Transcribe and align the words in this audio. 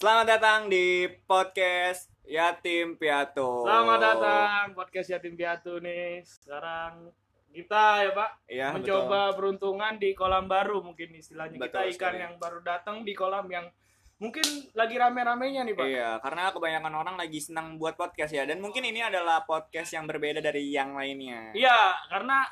Selamat 0.00 0.32
datang 0.32 0.72
di 0.72 1.04
podcast 1.28 2.08
Yatim 2.24 2.96
Piatu. 2.96 3.68
Selamat 3.68 4.00
datang 4.00 4.72
podcast 4.72 5.12
Yatim 5.12 5.36
Piatu 5.36 5.76
nih. 5.76 6.24
Sekarang 6.24 7.12
kita 7.52 8.08
ya 8.08 8.10
Pak 8.16 8.30
Iya, 8.48 8.68
mencoba 8.80 9.36
peruntungan 9.36 10.00
di 10.00 10.16
kolam 10.16 10.48
baru 10.48 10.80
mungkin 10.80 11.12
istilahnya 11.20 11.60
kita 11.60 11.84
Betul 11.84 11.92
ikan 11.92 12.16
sekali. 12.16 12.24
yang 12.24 12.34
baru 12.40 12.64
datang 12.64 13.04
di 13.04 13.12
kolam 13.12 13.44
yang 13.52 13.68
mungkin 14.16 14.72
lagi 14.72 14.96
rame-ramenya 14.96 15.68
nih 15.68 15.76
Pak. 15.76 15.84
Iya, 15.84 16.10
karena 16.24 16.48
kebanyakan 16.48 16.94
orang 16.96 17.16
lagi 17.20 17.36
senang 17.36 17.76
buat 17.76 18.00
podcast 18.00 18.32
ya. 18.32 18.48
Dan 18.48 18.64
mungkin 18.64 18.88
ini 18.88 19.04
adalah 19.04 19.44
podcast 19.44 19.92
yang 19.92 20.08
berbeda 20.08 20.40
dari 20.40 20.64
yang 20.72 20.96
lainnya. 20.96 21.52
Iya, 21.52 21.92
karena 22.08 22.48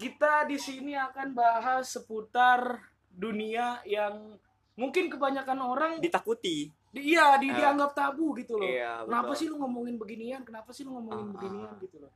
kita 0.00 0.48
di 0.48 0.56
sini 0.56 0.96
akan 0.96 1.36
bahas 1.36 1.92
seputar 1.92 2.88
dunia 3.12 3.84
yang 3.84 4.40
mungkin 4.74 5.08
kebanyakan 5.08 5.58
orang 5.60 5.92
Ditakuti. 6.00 6.72
di- 6.88 7.04
iya 7.08 7.36
di, 7.36 7.48
Ah. 7.48 7.56
dianggap 7.56 7.92
tabu 7.92 8.32
gitu 8.34 8.56
loh. 8.56 8.64
Iya, 8.64 9.04
Kenapa 9.04 9.30
betul. 9.30 9.38
sih 9.38 9.46
lu 9.48 9.56
ngomongin 9.58 9.96
beginian? 9.96 10.40
Kenapa 10.42 10.70
sih 10.72 10.82
lu 10.82 10.92
ngomongin 10.92 11.26
Ah. 11.26 11.32
beginian 11.32 11.72
gitu 11.78 11.96
loh. 12.00 12.12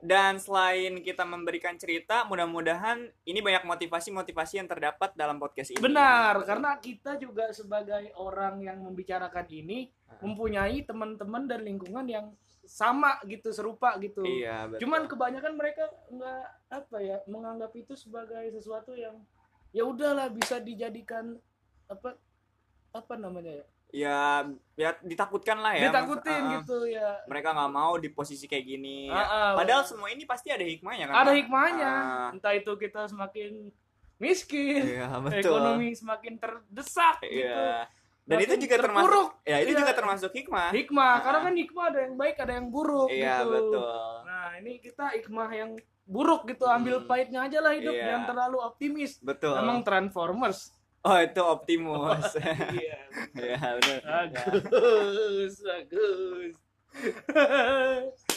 Dan 0.00 0.40
selain 0.40 0.96
kita 0.98 1.28
memberikan 1.28 1.76
cerita, 1.76 2.24
mudah-mudahan 2.24 2.96
ini 3.22 3.38
banyak 3.38 3.68
motivasi-motivasi 3.68 4.56
yang 4.56 4.64
terdapat 4.64 5.12
dalam 5.12 5.36
podcast 5.36 5.70
ini. 5.70 5.78
Benar, 5.78 6.40
karena 6.42 6.80
kita 6.80 7.20
juga 7.20 7.52
sebagai 7.52 8.08
orang 8.16 8.64
yang 8.64 8.80
membicarakan 8.80 9.44
ini 9.46 9.92
mempunyai 10.18 10.82
teman-teman 10.82 11.44
dan 11.44 11.60
lingkungan 11.60 12.08
yang 12.08 12.32
sama 12.64 13.20
gitu, 13.24 13.52
serupa 13.52 13.92
gitu. 13.98 14.24
Iya, 14.24 14.72
betul. 14.72 14.88
Cuman 14.88 15.04
kebanyakan 15.04 15.52
mereka 15.52 15.84
nggak 16.08 16.42
apa 16.70 16.96
ya, 16.98 17.20
menganggap 17.26 17.74
itu 17.74 17.92
sebagai 17.92 18.48
sesuatu 18.50 18.96
yang 18.96 19.20
ya 19.70 19.84
udahlah 19.84 20.32
bisa 20.32 20.56
dijadikan 20.58 21.36
apa 21.90 22.14
apa 22.90 23.14
namanya 23.14 23.52
ya? 23.52 23.66
ya, 23.90 24.18
ya 24.78 24.90
ditakutkan 25.02 25.58
lah 25.58 25.74
ya. 25.74 25.90
Ditakutin 25.90 26.42
ah. 26.46 26.50
gitu 26.58 26.86
ya. 26.86 27.10
Mereka 27.26 27.48
nggak 27.50 27.72
mau 27.72 27.98
di 27.98 28.06
posisi 28.08 28.46
kayak 28.46 28.64
gini. 28.64 29.10
Ya. 29.10 29.18
ah, 29.20 29.52
Padahal 29.58 29.82
semua 29.82 30.08
ini 30.08 30.22
pasti 30.22 30.48
ada 30.48 30.62
hikmahnya 30.62 31.10
kan. 31.10 31.14
Ada 31.26 31.32
hikmahnya. 31.34 31.90
Ah, 31.90 32.28
Entah 32.30 32.54
itu 32.54 32.70
kita 32.76 33.10
semakin 33.10 33.74
miskin, 34.16 34.84
Iya, 34.86 35.10
betul. 35.26 35.58
ekonomi 35.58 35.90
semakin 35.92 36.38
terdesak 36.38 37.18
gitu. 37.24 37.50
Iya. 37.50 37.88
Dan 38.20 38.36
itu 38.38 38.52
Makin 38.52 38.62
juga 38.62 38.76
termasuk 38.78 39.02
terpuruk. 39.02 39.30
ya 39.42 39.56
itu 39.58 39.72
Iya. 39.72 39.80
juga 39.80 39.92
termasuk 39.96 40.30
hikmah. 40.30 40.68
Hikmah, 40.70 41.10
Ah. 41.10 41.18
karena 41.18 41.38
kan 41.40 41.54
hikmah 41.56 41.84
ada 41.88 41.98
yang 41.98 42.14
baik, 42.14 42.36
ada 42.38 42.52
yang 42.54 42.66
buruk 42.68 43.08
Iya, 43.10 43.36
gitu. 43.42 43.50
betul. 43.50 44.12
Nah, 44.22 44.48
ini 44.54 44.72
kita 44.78 45.04
hikmah 45.18 45.50
yang 45.50 45.70
buruk 46.04 46.42
gitu, 46.46 46.64
ambil 46.64 47.02
Hmm. 47.02 47.08
pahitnya 47.08 47.40
aja 47.42 47.58
lah 47.58 47.72
hidup, 47.72 47.90
Iya. 47.90 48.06
jangan 48.06 48.24
terlalu 48.28 48.58
optimis. 48.60 49.18
Betul. 49.18 49.54
Emang 49.56 49.82
Transformers. 49.82 50.78
Oh, 51.00 51.16
itu 51.16 51.40
Optimus. 51.40 52.36
Iya. 52.70 52.98
Iya, 53.34 53.58
benar. 53.76 54.30
Bagus, 54.30 55.54
bagus. 55.60 56.54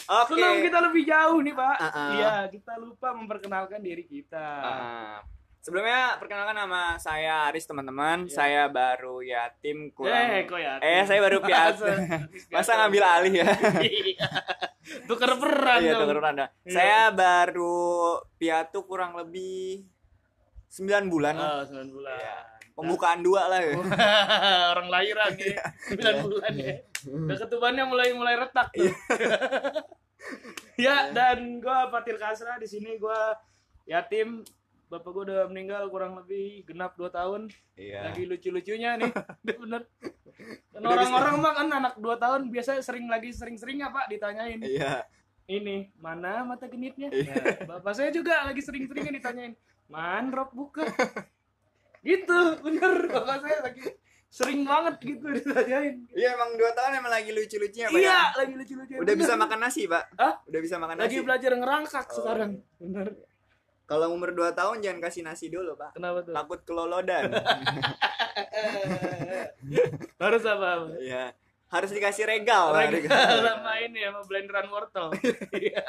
Oke. 0.04 0.30
Sebelum 0.30 0.56
kita 0.62 0.78
lebih 0.82 1.02
jauh 1.04 1.38
nih, 1.40 1.54
Pak. 1.54 1.76
Ah, 1.76 1.86
ah. 1.86 2.10
Iya, 2.12 2.34
kita 2.50 2.72
lupa 2.76 3.12
memperkenalkan 3.12 3.80
diri 3.80 4.02
kita. 4.02 4.46
Ah. 4.60 5.18
Sebelumnya 5.60 6.20
perkenalkan 6.20 6.52
nama 6.54 7.00
saya 7.00 7.48
Aris 7.48 7.64
teman-teman. 7.64 8.28
Iya. 8.28 8.34
Saya 8.36 8.62
baru 8.68 9.24
yatim 9.24 9.88
kurang. 9.96 10.12
Eh, 10.12 10.44
kok 10.44 10.60
ya? 10.60 10.76
Eh, 10.76 11.02
saya 11.08 11.20
baru 11.24 11.40
piatu. 11.48 11.88
Masa 12.52 12.76
ngambil 12.76 13.02
alih 13.02 13.34
ya? 13.40 13.48
Iya. 13.80 14.28
Tuker 15.08 15.40
peran 15.40 15.80
Iya, 15.80 15.96
dong. 15.96 16.12
tuh 16.12 16.20
Anda. 16.20 16.46
Iya. 16.64 16.72
Saya 16.72 17.00
baru 17.10 17.80
piatu 18.36 18.84
kurang 18.84 19.16
lebih 19.16 19.88
9 20.68 21.08
bulan. 21.08 21.32
Oh, 21.38 21.62
9 21.64 21.88
bulan. 21.88 22.18
Iya. 22.18 22.36
Pembukaan 22.74 23.22
dua 23.22 23.46
lah 23.46 23.62
ya. 23.62 23.78
orang 24.74 24.88
lahiran 24.90 25.30
ya. 25.38 25.62
9 25.94 26.26
bulan 26.26 26.54
ya. 26.58 26.74
Udah 27.06 27.36
ketubannya 27.46 27.84
mulai 27.86 28.10
mulai 28.12 28.34
retak 28.34 28.74
tuh. 28.74 28.90
Ya 30.74 31.12
dan 31.14 31.62
gua 31.62 31.86
Fatil 31.92 32.18
Kasra 32.18 32.58
di 32.58 32.66
sini 32.66 32.98
gua 32.98 33.36
yatim 33.84 34.42
bapak 34.88 35.10
gua 35.12 35.22
udah 35.22 35.42
meninggal 35.52 35.86
kurang 35.86 36.18
lebih 36.18 36.66
genap 36.66 36.98
2 36.98 37.14
tahun. 37.14 37.52
Iya. 37.78 38.10
lagi 38.10 38.26
lucu-lucunya 38.26 38.98
nih. 38.98 39.12
Udah 39.44 39.56
bener. 39.60 39.82
Dan 40.74 40.82
orang-orang 40.82 41.34
mah 41.38 41.52
kan 41.54 41.68
anak 41.70 41.94
2 42.00 42.10
tahun 42.18 42.40
biasa 42.50 42.82
sering 42.82 43.06
lagi 43.06 43.30
sering-seringnya 43.30 43.94
pak 43.94 44.10
ditanyain. 44.10 44.58
Iya. 44.64 45.06
ini 45.44 45.92
mana 46.00 46.40
mata 46.40 46.64
genitnya? 46.66 47.12
Iya. 47.12 47.36
Nah, 47.68 47.76
bapak 47.76 47.92
saya 47.92 48.08
juga 48.08 48.48
lagi 48.48 48.64
sering-seringnya 48.64 49.12
ditanyain. 49.12 49.52
Man 49.92 50.32
rok 50.32 50.56
buka 50.56 50.88
gitu 52.04 52.38
bener 52.60 53.08
bapak 53.08 53.36
saya 53.40 53.58
lagi 53.62 53.82
sering 54.28 54.60
banget 54.62 54.98
gitu 55.00 55.26
ditanyain 55.30 55.94
Iya, 56.10 56.34
emang 56.34 56.52
2 56.52 56.66
tahun 56.70 56.98
emang 56.98 57.12
lagi 57.12 57.30
lucu-lucunya, 57.30 57.86
Pak. 57.86 57.94
iya 57.94 58.10
ya? 58.10 58.20
lagi 58.34 58.52
lucu-lucu 58.52 58.92
Udah 58.98 59.14
bisa 59.14 59.34
makan 59.34 59.58
nasi, 59.58 59.86
Pak? 59.86 60.04
Hah? 60.14 60.34
Udah 60.44 60.60
bisa 60.60 60.76
makan 60.76 60.96
lagi 60.98 61.14
nasi. 61.14 61.22
belajar 61.22 61.52
ngerangkak 61.54 62.04
Oh. 62.04 62.14
sekarang 62.14 62.50
bener 62.76 63.08
Kalau 63.84 64.06
umur 64.10 64.32
2 64.32 64.50
tahun 64.50 64.80
jangan 64.80 65.00
kasih 65.00 65.22
nasi 65.22 65.46
dulu, 65.48 65.74
Pak. 65.74 65.94
kenapa 65.94 66.20
tuh 66.20 66.32
Takut 66.32 66.60
kelolodan. 66.62 67.30
harus 70.18 70.42
apa 70.44 70.70
Iya. 70.96 71.24
Harus 71.66 71.90
dikasih 71.90 72.24
regal. 72.24 72.70
Regal 72.70 73.10
sama 73.40 73.78
ini 73.80 74.02
sama 74.02 74.20
blenderan 74.22 74.66
wortel 74.68 75.14
Iya. 75.52 75.82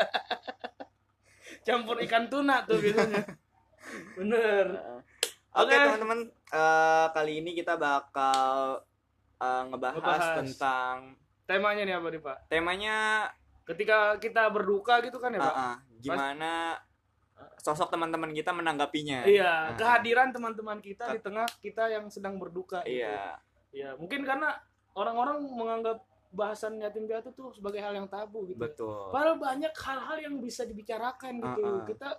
campur 1.66 1.97
ikan 2.00 2.26
tuna 2.28 2.62
tuh 2.62 2.78
biasanya 2.78 3.26
bener 4.18 4.66
Oke, 5.56 5.72
Oke. 5.72 5.76
teman-teman, 5.78 6.20
Eh, 6.46 7.08
kali 7.12 7.42
ini 7.42 7.52
kita 7.52 7.76
bakal 7.76 8.80
eh, 9.36 9.64
ngebahas, 9.66 9.98
Ngebahas. 9.98 10.36
tentang 10.40 10.96
temanya 11.44 11.84
nih 11.84 11.94
apa 11.94 12.08
nih 12.08 12.22
pak 12.24 12.38
temanya 12.48 12.96
ketika 13.64 13.98
kita 14.18 14.48
berduka 14.50 14.98
gitu 15.00 15.20
kan 15.20 15.30
ya 15.30 15.38
pak 15.40 15.54
ah, 15.54 15.78
gimana 16.00 16.80
sosok 17.58 17.92
teman-teman 17.92 18.32
kita 18.32 18.50
menanggapinya. 18.50 19.26
Iya, 19.26 19.52
Ah, 19.70 19.76
kehadiran 19.76 20.32
teman-teman 20.32 20.80
kita 20.80 21.12
di 21.12 21.20
tengah 21.20 21.44
kita 21.60 21.92
yang 21.92 22.08
sedang 22.08 22.40
berduka. 22.40 22.80
gitu. 22.82 23.04
Iya. 23.04 23.36
Iya, 23.70 23.90
mungkin 23.98 24.24
karena 24.24 24.56
orang-orang 24.94 25.44
menganggap 25.44 26.00
bahasan 26.32 26.80
yatim 26.80 27.04
piatu 27.06 27.32
tuh 27.32 27.52
sebagai 27.52 27.80
hal 27.80 27.92
yang 27.92 28.08
tabu 28.08 28.48
gitu. 28.48 28.56
Betul. 28.56 29.12
Padahal 29.12 29.36
banyak 29.36 29.74
hal-hal 29.74 30.18
yang 30.22 30.36
bisa 30.40 30.64
dibicarakan 30.64 31.34
gitu. 31.38 31.62
Ah, 31.62 31.74
ah. 31.74 31.84
Kita 31.84 32.10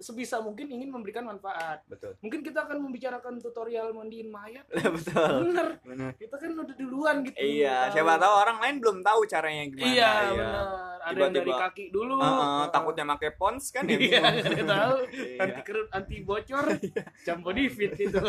sebisa 0.00 0.40
mungkin 0.40 0.64
ingin 0.66 0.88
memberikan 0.88 1.22
manfaat. 1.22 1.84
Betul. 1.84 2.16
Mungkin 2.18 2.40
kita 2.40 2.64
akan 2.64 2.80
membicarakan 2.80 3.36
tutorial 3.36 3.92
mandiin 3.92 4.32
mayat. 4.32 4.64
Betul. 4.96 5.52
Bener. 5.52 5.68
Benar. 5.84 6.10
Kita 6.16 6.34
kan 6.34 6.50
udah 6.50 6.74
duluan 6.74 7.16
gitu. 7.20 7.36
Iya, 7.36 7.86
Tahu. 7.86 7.92
siapa 7.94 8.16
tahu 8.16 8.34
orang 8.34 8.58
lain 8.58 8.76
belum 8.80 8.98
tahu 9.04 9.20
caranya 9.28 9.64
gimana. 9.68 9.84
Iya, 9.86 10.10
benar. 10.32 10.66
Ada 11.00 11.16
yang 11.16 11.32
dari 11.32 11.48
Tiba-tiba, 11.48 11.64
kaki 11.68 11.84
dulu. 11.90 12.14
Ah, 12.16 12.24
ah, 12.24 12.40
Ah. 12.40 12.64
takutnya 12.68 13.04
pakai 13.06 13.30
pons 13.32 13.64
kan 13.68 13.84
ya. 13.84 13.96
Iya, 14.00 14.20
nggak 14.24 14.66
tahu. 14.66 14.96
Iya. 15.12 15.38
Anti 15.44 15.60
kerut, 15.62 15.88
anti 15.92 16.16
bocor, 16.20 16.64
campur 17.28 17.52
di 17.52 17.64
fit 17.68 17.92
gitu. 17.92 18.20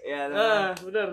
Iya, 0.00 0.20
teman-teman. 0.26 0.62
ah, 0.62 0.70
bener. 0.80 1.08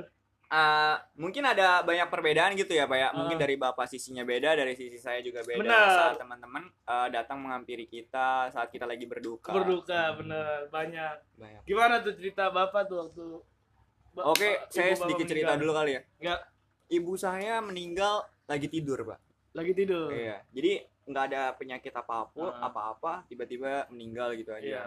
Eh, 0.49 0.95
mungkin 1.17 1.43
ada 1.43 1.83
banyak 1.83 2.07
perbedaan 2.07 2.55
gitu 2.55 2.71
ya 2.71 2.87
pak 2.87 2.95
ya 2.95 3.09
mungkin 3.11 3.35
Ah. 3.35 3.41
dari 3.41 3.55
bapak 3.57 3.83
sisinya 3.83 4.23
beda 4.23 4.55
dari 4.55 4.73
sisi 4.73 4.95
saya 4.95 5.19
juga 5.19 5.43
beda 5.43 5.59
Benar. 5.59 5.87
saat 5.91 6.15
teman-teman 6.17 6.63
eh, 6.63 7.07
datang 7.11 7.37
menghampiri 7.37 7.83
kita 7.83 8.47
saat 8.47 8.71
kita 8.71 8.83
lagi 8.83 9.03
berduka 9.03 9.51
Berduka, 9.51 10.15
bener. 10.15 10.65
Banyak. 10.67 11.15
Banyak. 11.35 11.61
Gimana 11.63 11.99
tuh 11.99 12.15
cerita 12.15 12.47
bapak 12.47 12.87
tuh 12.87 12.97
waktu 13.01 13.25
Ba- 14.13 14.23
oke 14.25 14.39
Pak- 14.39 14.71
saya 14.71 14.95
sedikit 14.95 15.27
cerita 15.27 15.51
meninggal? 15.51 15.59
dulu 15.59 15.71
kali 15.75 15.91
ya 15.91 16.01
Ya, 16.17 16.35
ibu 16.89 17.13
saya 17.13 17.59
meninggal 17.59 18.15
lagi 18.45 18.67
tidur 18.67 19.03
pak 19.03 19.19
lagi 19.51 19.75
tidur. 19.75 20.07
iya 20.09 20.47
jadi 20.49 20.79
nggak 21.03 21.23
ada 21.27 21.41
penyakit 21.53 21.91
apa-apa 21.91 22.55
Ah. 22.55 22.71
apa-apa 22.71 23.27
tiba-tiba 23.27 23.83
meninggal 23.89 24.31
gitu 24.33 24.49
aja 24.49 24.63
Iya. 24.63 24.85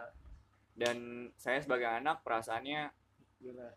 dan 0.75 0.97
saya 1.37 1.61
sebagai 1.61 1.85
anak 1.87 2.25
perasaannya 2.25 2.89
Gila. 3.39 3.69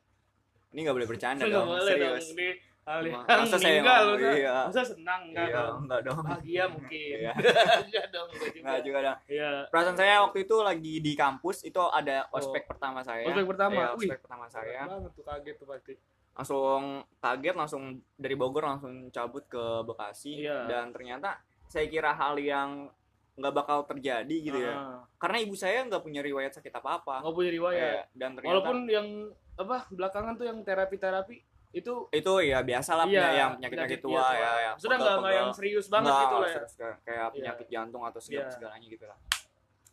Ini 0.74 0.80
nggak 0.82 0.96
boleh 0.96 1.08
bercanda 1.08 1.46
dong 1.46 1.68
boleh 1.70 1.94
dong 1.96 2.18
serius 2.18 2.60
hal 2.84 3.00
yang 3.00 3.24
Masa 3.24 3.56
saya 3.56 3.80
meninggal, 3.80 4.04
masa, 4.12 4.28
iya. 4.36 4.56
masa 4.68 4.82
senang 4.84 5.22
enggak 5.32 5.48
iya 5.48 5.56
dong. 5.56 5.78
enggak 5.80 6.02
dong 6.04 6.20
Bahagia 6.20 6.64
mungkin. 6.68 7.16
Iya. 7.16 7.32
enggak 7.88 8.06
dong, 8.12 8.28
enggak 8.28 8.44
juga. 8.44 8.60
Enggak 8.60 8.82
juga 8.84 8.98
dong 9.00 9.18
Iya. 9.24 9.52
perasaan 9.72 9.96
saya 9.96 10.16
waktu 10.20 10.38
itu 10.44 10.56
lagi 10.60 10.94
di 11.00 11.14
kampus 11.16 11.58
itu 11.64 11.80
ada 11.80 12.28
ospek 12.30 12.68
pertama 12.68 13.00
saya 13.00 13.24
Oh. 13.24 13.32
Ospek 13.32 13.48
pertama? 13.48 13.80
Iya, 13.80 13.88
Wih. 13.96 14.04
ospek 14.04 14.20
pertama 14.20 14.46
saya 14.52 14.80
banget 14.84 15.12
tuh 15.14 15.24
kaget 15.24 15.56
tuh 15.56 15.68
pasti. 15.70 15.94
langsung 16.34 16.82
kaget 17.22 17.56
langsung 17.56 17.84
dari 18.14 18.36
Bogor 18.36 18.64
langsung 18.68 18.94
cabut 19.08 19.48
ke 19.48 19.64
Bekasi 19.86 20.44
Iya. 20.44 20.68
dan 20.68 20.92
ternyata 20.92 21.40
saya 21.64 21.88
kira 21.88 22.12
hal 22.12 22.36
yang 22.36 22.92
nggak 23.34 23.54
bakal 23.56 23.82
terjadi 23.84 24.36
gitu 24.38 24.56
ya 24.56 24.74
Ah. 24.74 25.02
karena 25.18 25.38
ibu 25.40 25.54
saya 25.54 25.82
nggak 25.84 26.00
punya 26.00 26.22
riwayat 26.22 26.54
sakit 26.54 26.70
apa 26.72 26.90
apa 26.98 27.16
Nggak 27.20 27.34
punya 27.34 27.52
riwayat. 27.52 28.06
dan 28.12 28.30
ternyata 28.34 28.52
Walaupun 28.54 28.78
yang 28.86 29.08
apa 29.54 29.78
belakangan 29.90 30.34
tuh 30.34 30.46
yang 30.46 30.58
terapi-terapi 30.60 31.38
itu 31.74 31.94
itu 32.08 32.32
ya 32.44 32.62
biasa 32.62 32.92
lah 32.94 33.06
iya, 33.06 33.26
yang 33.34 33.52
penyakit 33.58 33.74
penyakit 33.76 34.00
tua, 34.00 34.22
ya, 34.30 34.52
ya 34.62 34.72
Sudah 34.78 34.96
nggak 34.96 35.16
nggak 35.20 35.34
yang 35.34 35.50
serius 35.50 35.90
banget 35.90 36.06
Nggak, 36.08 36.22
gitu 36.22 36.36
lah 36.36 36.46
ya. 36.46 36.54
serius, 36.56 36.74
kayak- 36.78 37.00
Iya. 37.02 37.26
penyakit 37.34 37.68
jantung 37.68 38.04
atau 38.04 38.20
segala 38.22 38.42
Iya. 38.44 38.54
segalanya 38.54 38.88
gitu 38.88 39.06
lah 39.06 39.18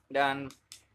dan 0.06 0.36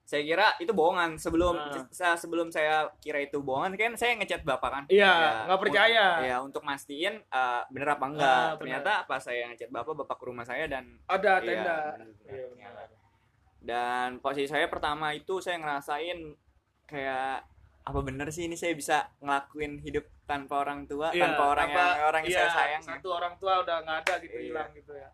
saya 0.06 0.22
kira 0.22 0.54
itu 0.56 0.70
bohongan 0.70 1.18
sebelum 1.18 1.58
Nah. 1.58 1.90
saya 1.90 2.14
sebelum 2.14 2.48
saya 2.48 2.88
kira 2.98 3.20
itu 3.20 3.38
bohongan 3.40 3.74
kan 3.74 3.94
saya 3.94 4.14
ngechat 4.14 4.42
bapak 4.42 4.70
kan 4.70 4.84
Iya, 4.86 5.10
Ya, 5.10 5.32
nggak 5.46 5.60
percaya. 5.60 6.06
un- 6.14 6.24
ya 6.24 6.38
untuk 6.40 6.62
mastiin 6.62 7.16
eh, 7.20 7.62
bener 7.68 7.90
apa 7.92 8.06
enggak 8.06 8.22
Ah, 8.24 8.46
bener. 8.48 8.60
ternyata 8.80 8.92
pas 9.04 9.18
saya 9.20 9.50
ngechat 9.50 9.68
bapak 9.68 9.98
bapak 9.98 10.16
ke 10.16 10.26
rumah 10.26 10.44
saya 10.44 10.66
dan 10.66 10.86
Ada 11.06 11.34
Iya, 11.36 11.44
tenda. 11.44 11.76
bener, 11.92 12.10
bener. 12.16 12.32
Iya, 12.32 12.46
benar. 12.48 12.88
dan 13.60 14.10
posisi 14.20 14.46
saya 14.46 14.66
pertama 14.66 15.10
itu 15.12 15.42
saya 15.42 15.58
ngerasain 15.58 16.38
kayak 16.86 17.42
apa 17.82 18.00
bener 18.00 18.30
sih 18.30 18.46
ini 18.46 18.54
saya 18.54 18.74
bisa 18.74 19.10
ngelakuin 19.20 19.78
hidup 19.80 20.06
tanpa 20.24 20.58
orang 20.60 20.86
tua 20.86 21.10
Iya, 21.10 21.22
tanpa 21.24 21.44
orang 21.48 21.68
tanpa- 21.68 21.82
yang 21.92 21.98
orang 22.04 22.22
yang 22.22 22.30
iya, 22.32 22.40
saya 22.40 22.50
sayang 22.52 22.82
ya. 22.84 22.90
Satu 22.92 23.10
orang 23.12 23.34
tua 23.36 23.54
udah 23.60 23.76
nggak 23.80 23.98
ada 24.00 24.14
gitu 24.20 24.34
Iya. 24.36 24.46
hilang 24.48 24.70
gitu 24.72 24.94
ya. 24.96 25.10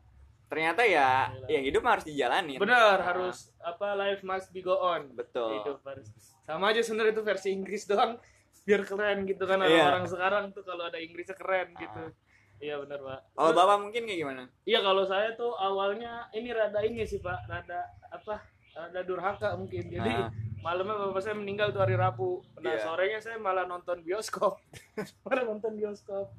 Ternyata 0.52 0.84
ya 0.84 1.32
Gila. 1.32 1.48
ya 1.48 1.60
hidup 1.62 1.84
harus 1.86 2.04
dijalanin 2.04 2.60
Benar, 2.60 3.00
Nah, 3.00 3.08
harus 3.08 3.56
apa 3.58 3.96
life 3.96 4.20
must 4.22 4.52
be 4.52 4.60
go 4.60 4.76
on. 4.76 5.08
betul 5.12 5.56
Hidup 5.58 5.80
harus. 5.82 6.12
Sama 6.42 6.70
aja 6.70 6.84
sebenarnya 6.84 7.14
itu 7.14 7.24
versi 7.24 7.50
Inggris 7.50 7.88
doang 7.88 8.20
biar 8.62 8.84
keren 8.84 9.24
gitu 9.24 9.44
kan 9.44 9.58
Iya. 9.58 9.72
orang-orang 9.88 10.06
sekarang 10.06 10.44
tuh 10.52 10.62
kalau 10.62 10.84
ada 10.84 11.00
Inggrisnya 11.00 11.34
keren 11.34 11.72
gitu. 11.74 12.04
Iya 12.60 12.78
benar, 12.78 13.00
Pak. 13.00 13.20
kalau 13.34 13.52
bapak 13.56 13.78
mungkin 13.80 14.02
kayak 14.04 14.20
gimana 14.20 14.44
Iya 14.64 14.80
kalau 14.80 15.02
saya 15.02 15.34
tuh 15.34 15.50
awalnya 15.52 16.30
ini 16.32 16.52
rada 16.52 16.78
ini 16.82 17.02
sih 17.02 17.18
Pak, 17.18 17.48
rada 17.48 17.80
apa? 18.06 18.44
Rada 18.72 19.02
durhaka 19.02 19.56
mungkin. 19.56 19.88
Jadi 19.88 20.12
Ah. 20.12 20.30
malamnya 20.60 21.00
bapak 21.02 21.22
saya 21.22 21.34
meninggal 21.34 21.72
tuh 21.72 21.80
hari 21.80 21.96
Rabu. 21.96 22.44
Nah 22.58 22.70
Iya. 22.70 22.84
sorenya 22.84 23.18
saya 23.18 23.38
malah 23.38 23.64
nonton 23.64 24.04
bioskop. 24.04 24.60
malah 25.26 25.42
nonton 25.44 25.74
bioskop. 25.74 26.30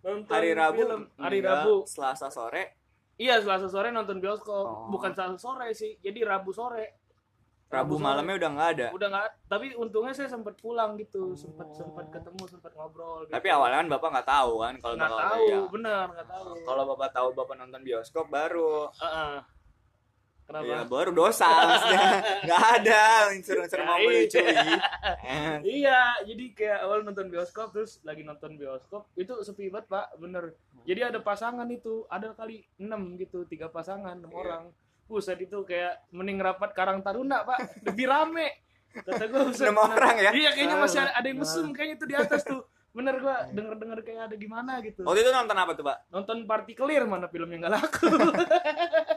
Nonton 0.00 0.30
hari 0.30 0.54
Rabu 0.54 0.80
film. 0.80 1.02
hari 1.18 1.38
Rabu. 1.40 1.82
Selasa 1.84 2.30
sore 2.30 2.85
Iya 3.16 3.40
Selasa 3.40 3.66
sore 3.66 3.88
nonton 3.88 4.20
bioskop. 4.20 4.64
Oh. 4.66 4.88
Bukan 4.92 5.16
Selasa 5.16 5.36
sore 5.40 5.72
sih, 5.72 5.96
jadi 6.00 6.24
Rabu 6.28 6.52
sore. 6.52 7.00
Rabu 7.66 7.98
sore. 7.98 8.04
malamnya 8.06 8.38
udah 8.38 8.50
nggak 8.54 8.68
ada 8.78 8.86
Udah 8.94 9.08
nggak. 9.10 9.26
Tapi 9.50 9.66
untungnya 9.74 10.14
saya 10.14 10.30
sempat 10.30 10.54
pulang 10.60 10.94
gitu, 10.94 11.32
Oh. 11.32 11.34
sempat 11.34 11.66
sempat 11.74 12.06
ketemu, 12.12 12.42
sempat 12.46 12.72
ngobrol. 12.76 13.26
Gitu. 13.26 13.32
tapi 13.34 13.48
awalnya 13.50 13.82
kan 13.82 13.88
bapak 13.90 14.08
nggak 14.14 14.28
tahu 14.28 14.52
kan 14.62 14.74
kalau 14.78 14.94
nggak 14.94 15.10
tahu, 15.18 15.44
ya. 15.50 15.58
bener 15.72 16.06
nggak 16.14 16.28
tahu. 16.30 16.48
kalau 16.62 16.82
bapak 16.94 17.10
tahu 17.10 17.28
bapak 17.34 17.54
nonton 17.58 17.80
bioskop 17.82 18.26
baru 18.30 18.86
Heeh. 19.02 19.34
Kenapa? 20.46 20.62
ya 20.64 20.80
baru 20.86 21.10
dosa 21.10 21.42
maksudnya 21.44 22.06
nggak 22.46 22.62
ada 22.78 23.02
unsur-unsur 23.34 23.80
mau 23.82 23.98
iya. 23.98 24.06
melucui 24.06 24.46
Eh, 25.26 25.56
Iya, 25.82 26.00
jadi 26.22 26.44
kayak 26.54 26.78
awal 26.86 27.02
nonton 27.02 27.26
bioskop 27.26 27.74
terus 27.74 27.98
lagi 28.00 28.22
nonton 28.22 28.54
bioskop 28.54 29.10
itu 29.14 29.34
sepi 29.42 29.66
banget 29.68 29.90
pak, 29.90 30.06
bener. 30.16 30.54
Jadi 30.86 31.00
ada 31.02 31.18
pasangan 31.18 31.66
itu, 31.66 32.06
ada 32.06 32.30
kali 32.30 32.62
enam 32.78 33.18
gitu, 33.18 33.42
tiga 33.44 33.66
pasangan, 33.66 34.14
enam 34.14 34.30
Iya. 34.30 34.38
orang. 34.38 34.62
Buset 35.06 35.38
itu 35.38 35.58
kayak 35.62 36.06
mending 36.10 36.38
rapat 36.38 36.70
Karang 36.72 37.02
Taruna 37.02 37.42
pak, 37.42 37.82
lebih 37.82 38.06
rame. 38.06 38.62
Kata 38.96 39.26
gue 39.26 39.40
buset. 39.50 39.66
enam 39.66 39.82
orang 39.82 40.14
ya 40.16 40.30
Iya 40.30 40.50
kayaknya 40.52 40.76
masih 40.78 40.98
ada, 41.02 41.12
ada 41.12 41.26
yang 41.26 41.38
mesum 41.38 41.66
kayaknya 41.70 41.94
itu 41.96 42.06
di 42.06 42.14
atas 42.14 42.42
tuh. 42.42 42.62
Bener 42.96 43.20
gua 43.20 43.44
denger-denger 43.52 44.00
kayak 44.00 44.22
ada 44.32 44.36
gimana 44.36 44.80
gitu. 44.80 45.04
waktu 45.04 45.20
itu 45.20 45.28
nonton 45.28 45.52
apa 45.52 45.76
tuh 45.76 45.84
pak 45.84 46.08
Nonton 46.08 46.48
Partikelir 46.48 47.04
mana 47.04 47.28
filmnya 47.28 47.60
nggak 47.60 47.74
laku. 47.76 48.08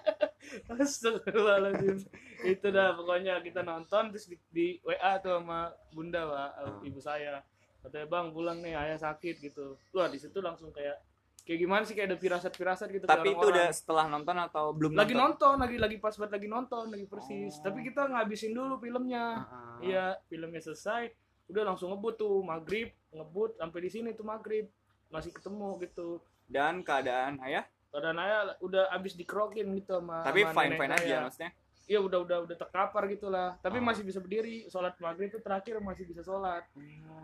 Astagfirullahaladzim. 0.71 1.97
Itu 2.45 2.67
dah 2.71 2.95
pokoknya 2.95 3.39
kita 3.43 3.61
nonton 3.61 4.13
terus 4.13 4.25
di, 4.27 4.37
di 4.49 4.67
WA 4.81 5.19
tuh 5.19 5.39
sama 5.39 5.69
bunda 5.93 6.21
pak 6.25 6.49
Hmm. 6.59 6.87
ibu 6.87 6.99
saya. 6.99 7.43
Katanya 7.79 8.07
bang 8.11 8.27
pulang 8.35 8.57
nih 8.59 8.75
ayah 8.75 8.99
sakit 8.99 9.35
gitu. 9.39 9.79
Wah 9.95 10.07
di 10.11 10.19
situ 10.19 10.39
langsung 10.43 10.69
kayak 10.69 10.99
kayak 11.47 11.59
gimana 11.65 11.81
sih 11.81 11.97
kayak 11.97 12.13
ada 12.13 12.19
firasat-firasat 12.21 12.87
gitu 12.93 13.05
tapi 13.09 13.33
itu 13.33 13.41
udah 13.41 13.73
setelah 13.73 14.05
nonton 14.05 14.37
atau 14.37 14.69
belum 14.69 14.93
lagi 14.93 15.17
nonton? 15.17 15.57
nonton 15.57 15.65
lagi 15.65 15.77
lagi 15.81 15.97
pas 15.97 16.13
banget 16.13 16.37
lagi 16.37 16.47
nonton 16.51 16.83
lagi 16.93 17.05
persis. 17.09 17.57
Oh. 17.57 17.61
tapi 17.65 17.79
kita 17.89 18.05
ngabisin 18.05 18.53
dulu 18.53 18.77
filmnya. 18.77 19.49
Ah. 19.49 19.77
iya 19.81 20.05
filmnya 20.29 20.61
selesai 20.61 21.09
udah 21.49 21.73
langsung 21.73 21.89
ngebut 21.89 22.21
tuh 22.21 22.45
maghrib 22.45 22.93
ngebut 23.09 23.57
sampai 23.57 23.79
di 23.81 23.89
sini 23.89 24.09
tuh 24.13 24.27
maghrib. 24.27 24.69
Masih 25.09 25.33
ketemu 25.33 25.81
gitu. 25.81 26.21
Dan 26.45 26.85
keadaan 26.85 27.41
ayah 27.41 27.65
Badan 27.89 28.17
ayah 28.21 28.53
udah 28.61 28.93
abis 28.93 29.17
dikerokin 29.17 29.65
gitu 29.77 29.97
sama 29.97 30.21
tapi 30.21 30.45
sama 30.45 30.53
fine 30.55 30.73
fine 30.77 30.93
aja 30.93 31.15
maksudnya 31.25 31.51
Iya 31.89 32.05
udah 32.05 32.21
udah 32.21 32.37
udah 32.45 32.53
terkapar 32.53 33.09
gitu 33.09 33.33
lah. 33.33 33.57
Tapi 33.65 33.81
Oh. 33.81 33.85
masih 33.89 34.05
bisa 34.05 34.21
berdiri. 34.21 34.69
Sholat 34.69 34.93
maghrib 35.01 35.33
itu 35.33 35.41
terakhir 35.41 35.81
masih 35.81 36.05
bisa 36.05 36.21
sholat. 36.21 36.61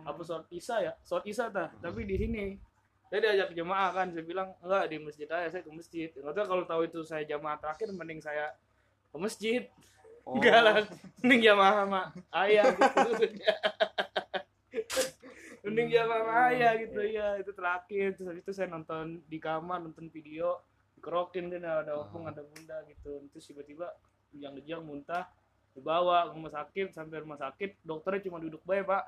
Apa 0.02 0.18
sholat 0.26 0.50
isya 0.50 0.90
ya? 0.90 0.92
Sholat 1.06 1.22
isya 1.30 1.54
tah. 1.54 1.70
Tapi 1.78 2.02
di 2.02 2.18
sini 2.18 2.58
saya 3.06 3.30
diajak 3.30 3.54
jemaah 3.54 3.94
kan. 3.94 4.10
Saya 4.10 4.26
bilang 4.26 4.58
enggak 4.66 4.90
di 4.90 4.98
masjid 4.98 5.30
aja. 5.30 5.54
Saya 5.54 5.62
ke 5.62 5.70
masjid. 5.70 6.10
Nggak 6.18 6.34
tahu 6.34 6.46
kalau 6.50 6.64
tahu 6.66 6.82
itu 6.90 7.06
saya 7.06 7.22
jamaah 7.30 7.62
terakhir 7.62 7.94
mending 7.94 8.26
saya 8.26 8.58
ke 9.14 9.18
masjid. 9.22 9.70
Oh. 10.26 10.34
Enggak 10.42 10.58
lah. 10.66 10.76
Mending 11.22 11.42
jamaah 11.46 11.74
sama 11.86 12.02
ayah 12.42 12.66
gitu. 12.74 13.10
mending 15.66 15.90
sama 15.92 16.32
ayah 16.54 16.72
gitu 16.78 17.02
ya. 17.02 17.28
Itu 17.42 17.52
terakhir. 17.58 18.16
Terus 18.16 18.28
habis 18.30 18.44
itu 18.46 18.52
saya 18.54 18.70
nonton 18.70 19.26
di 19.26 19.42
kamar 19.42 19.82
nonton 19.82 20.08
video 20.14 20.62
dikerokin 20.96 21.50
kan 21.52 21.66
ada 21.66 21.94
opung 21.98 22.30
ada 22.30 22.46
bunda 22.46 22.86
gitu. 22.86 23.26
Terus 23.34 23.46
tiba-tiba 23.50 23.90
yang 24.38 24.54
kejang 24.62 24.86
muntah 24.86 25.26
dibawa 25.74 26.30
ke 26.30 26.40
rumah 26.40 26.54
sakit 26.54 26.88
sampai 26.96 27.20
rumah 27.20 27.40
sakit 27.42 27.84
dokternya 27.84 28.30
cuma 28.30 28.38
duduk 28.40 28.62
baik 28.64 28.86
pak. 28.86 29.04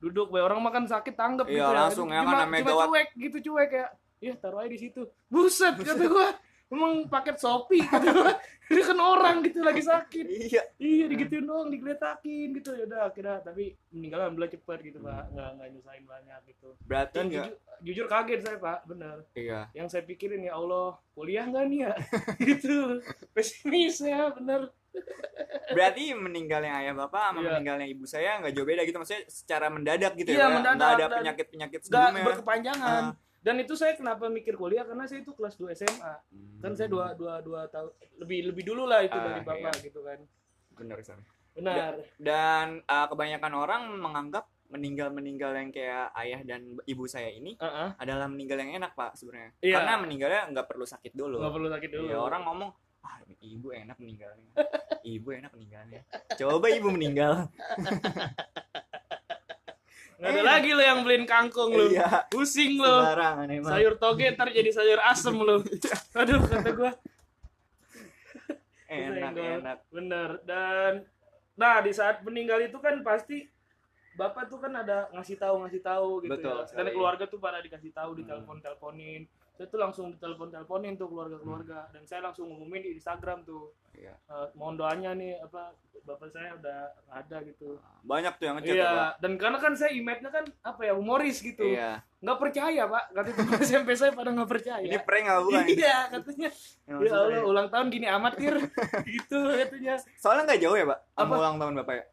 Duduk 0.00 0.32
baik 0.32 0.44
orang 0.48 0.60
makan 0.64 0.84
sakit 0.88 1.14
tanggap 1.14 1.46
Iya, 1.48 1.56
gitu 1.56 1.72
ya. 1.72 1.76
langsung 1.76 2.08
ya, 2.12 2.20
cuma, 2.24 2.32
kan 2.32 2.48
cuma 2.60 2.72
cuek 2.88 3.08
gitu 3.16 3.38
cuek 3.52 3.70
ya 3.72 3.86
ya 4.16 4.34
taruh 4.40 4.64
aja 4.64 4.72
di 4.72 4.80
situ. 4.80 5.02
Buset 5.28 5.76
kata 5.76 6.04
gua 6.08 6.32
emang 6.66 7.06
paket 7.06 7.36
shopee 7.38 7.78
gua 7.82 8.34
ini 8.70 8.82
kan 8.82 8.98
orang 8.98 9.36
gitu 9.40 9.62
lagi 9.62 9.78
sakit. 9.78 10.26
Iya. 10.26 10.62
Iya 10.76 11.04
digituin 11.06 11.46
doang 11.46 11.70
digeletakin 11.70 12.50
gitu. 12.52 12.74
Ya 12.74 12.84
udah 12.84 13.00
akhirnya 13.06 13.38
tapi 13.38 13.78
meninggal 13.88 14.26
alhamdulillah 14.26 14.50
cepet 14.50 14.78
gitu 14.84 14.98
pak. 15.00 15.30
Nggak 15.30 15.48
nggak 15.54 15.68
nyusahin 15.70 16.04
banyak 16.04 16.40
gitu. 16.50 16.68
Berarti 16.82 17.14
dan 17.14 17.24
enggak 17.24 17.46
jujur, 17.46 17.56
jujur 17.86 18.06
kaget 18.06 18.40
saya 18.42 18.58
pak. 18.58 18.78
Bener. 18.84 19.16
Iya. 19.32 19.60
Yang 19.70 19.86
saya 19.88 20.02
pikirin 20.02 20.42
ya 20.42 20.52
Allah 20.54 20.98
kuliah 21.14 21.46
nggak 21.46 21.64
nih 21.66 21.78
ya? 21.86 21.92
Gitu. 22.42 22.76
Pesimis 23.30 24.02
ya 24.02 24.34
bener. 24.34 24.74
Berarti 25.76 26.10
meninggalnya 26.10 26.72
ayah 26.80 26.94
bapak 26.96 27.22
sama 27.30 27.38
Iya. 27.38 27.48
meninggalnya 27.54 27.86
ibu 27.86 28.04
saya 28.04 28.42
nggak 28.42 28.50
jauh 28.50 28.66
beda 28.66 28.82
gitu. 28.82 28.98
Maksudnya 28.98 29.22
secara 29.28 29.66
mendadak 29.70 30.12
gitu 30.16 30.34
Iya, 30.34 30.42
ya 30.42 30.48
mendadak, 30.50 30.74
nggak 30.74 30.90
ada 30.90 31.04
dan 31.06 31.18
penyakit 31.22 31.46
penyakit 31.52 31.80
nggak 31.84 31.90
sebelumnya. 32.10 32.24
berkepanjangan. 32.26 33.02
Ah. 33.14 33.25
Dan 33.46 33.62
itu 33.62 33.78
saya 33.78 33.94
kenapa 33.94 34.26
mikir 34.26 34.58
kuliah? 34.58 34.82
Karena 34.82 35.06
saya 35.06 35.22
itu 35.22 35.30
kelas 35.30 35.54
2 35.54 35.70
SMA 35.78 36.14
kan 36.58 36.72
saya 36.74 36.90
dua 36.90 37.14
dua 37.14 37.38
dua 37.38 37.70
tahun 37.70 37.94
lebih 38.18 38.50
lebih 38.50 38.64
dulu 38.66 38.90
lah 38.90 39.06
itu 39.06 39.14
Ah, 39.14 39.22
dari 39.22 39.40
bapak 39.46 39.70
iya. 39.78 39.86
gitu 39.86 40.00
kan. 40.02 40.18
Benar 40.74 40.98
Sam. 41.06 41.22
benar. 41.54 41.92
Dan 42.18 42.82
uh, 42.84 43.06
kebanyakan 43.06 43.52
orang 43.54 43.82
menganggap 43.96 44.44
meninggal 44.66 45.14
meninggal 45.14 45.54
yang 45.54 45.70
kayak 45.70 46.10
ayah 46.18 46.42
dan 46.42 46.74
ibu 46.84 47.06
saya 47.06 47.30
ini 47.30 47.54
Heeh. 47.54 47.94
adalah 47.96 48.26
meninggal 48.26 48.58
yang 48.58 48.82
enak 48.82 48.92
pak 48.92 49.14
sebenarnya. 49.14 49.54
Iya. 49.62 49.74
karena 49.78 49.92
meninggalnya 50.02 50.42
nggak 50.50 50.66
perlu 50.66 50.82
sakit 50.84 51.12
dulu. 51.14 51.38
Nggak 51.38 51.54
perlu 51.54 51.68
sakit 51.70 51.90
dulu. 51.94 52.08
Iya, 52.10 52.18
orang 52.18 52.42
ngomong 52.44 52.70
ah 53.06 53.16
ibu 53.38 53.68
enak 53.70 53.96
meninggalnya. 54.02 54.50
Ibu 55.06 55.28
enak 55.38 55.50
meninggalnya. 55.54 56.02
Coba 56.34 56.66
ibu 56.66 56.88
meninggal 56.90 57.46
nggak 60.16 60.30
ada 60.30 60.42
lagi 60.42 60.70
lo 60.72 60.80
yang 60.80 61.00
beliin 61.00 61.24
kangkung 61.24 61.70
lo. 61.70 61.86
Iya. 61.86 62.24
Pusing 62.26 62.76
lo. 62.76 63.04
Sembarangan 63.04 63.46
emang. 63.48 63.70
Sayur 63.70 63.94
toge 63.96 64.26
ntar 64.32 64.48
jadi 64.48 64.70
sayur 64.70 65.00
asem 65.02 65.36
lo. 65.36 65.60
Aduh 66.20 66.40
kata 66.42 66.70
gua. 66.72 66.92
Enak 68.86 69.34
enak. 69.34 69.78
Bener. 69.90 70.28
Dan 70.42 70.92
nah 71.52 71.80
di 71.80 71.90
saat 71.90 72.20
meninggal 72.20 72.60
itu 72.60 72.76
kan 72.76 73.00
pasti 73.00 73.48
bapak 74.12 74.48
tuh 74.48 74.56
kan 74.56 74.72
ada 74.72 75.08
ngasih 75.10 75.36
tahu 75.36 75.64
ngasih 75.64 75.80
tahu 75.80 76.24
gitu 76.24 76.32
Betul 76.32 76.56
ya. 76.62 76.72
dan 76.72 76.86
keluarga 76.88 77.24
tuh 77.24 77.36
pada 77.36 77.60
dikasih 77.60 77.92
tahu 77.92 78.12
Hmm. 78.12 78.18
ditelepon 78.20 78.58
teleponin 78.60 79.22
saya 79.56 79.66
tuh 79.66 79.80
langsung 79.80 80.06
ditelepon 80.12 80.48
teleponin 80.48 80.94
tuh 80.94 81.08
keluarga 81.08 81.36
keluarga 81.36 81.78
dan 81.88 82.04
saya 82.04 82.20
langsung 82.22 82.46
ngumumin 82.46 82.80
di 82.82 82.90
Instagram 82.94 83.40
tuh. 83.42 83.72
Iya. 83.92 84.12
Eh, 84.12 84.46
mohon 84.52 84.76
doanya 84.76 85.12
nih 85.12 85.40
apa 85.40 85.72
bapak 86.04 86.28
saya 86.28 86.54
udah 86.54 86.78
ada 87.08 87.36
gitu. 87.42 87.80
Banyak 88.00 88.36
tuh 88.36 88.44
yang 88.44 88.56
ngechat 88.56 88.70
ya, 88.70 88.84
iya 88.84 89.06
dan 89.16 89.32
karena 89.34 89.58
kan 89.58 89.72
saya 89.72 89.90
image-nya 89.90 90.30
kan 90.30 90.44
apa 90.62 90.80
ya 90.82 90.92
humoris 90.92 91.40
gitu. 91.40 91.64
Iya. 91.64 92.04
Nggak 92.20 92.38
percaya 92.38 92.82
pak. 92.84 93.04
Kata 93.10 93.28
teman 93.32 93.58
SMP 93.66 93.90
saya 93.92 94.12
pada 94.12 94.30
nggak 94.30 94.46
percaya. 94.46 94.84
Ini 94.84 94.98
prank 95.02 95.24
nggak 95.24 95.40
bukan? 95.42 95.64
Iya 95.74 95.96
katanya. 96.12 96.48
Ya 96.84 96.92
maksud 96.94 97.16
Allah 97.16 97.42
ulang 97.42 97.68
tahun 97.68 97.86
gini 97.88 98.06
amat 98.06 98.32
kir 98.36 98.54
gitu 99.16 99.38
katanya. 99.50 99.94
Soalnya 100.16 100.42
nggak 100.46 100.60
jauh 100.60 100.76
ya 100.76 100.84
pak 100.86 100.98
sama 101.10 101.26
Apa? 101.26 101.34
ulang 101.40 101.56
tahun 101.56 101.72
bapak 101.80 101.94
ya? 101.96 102.04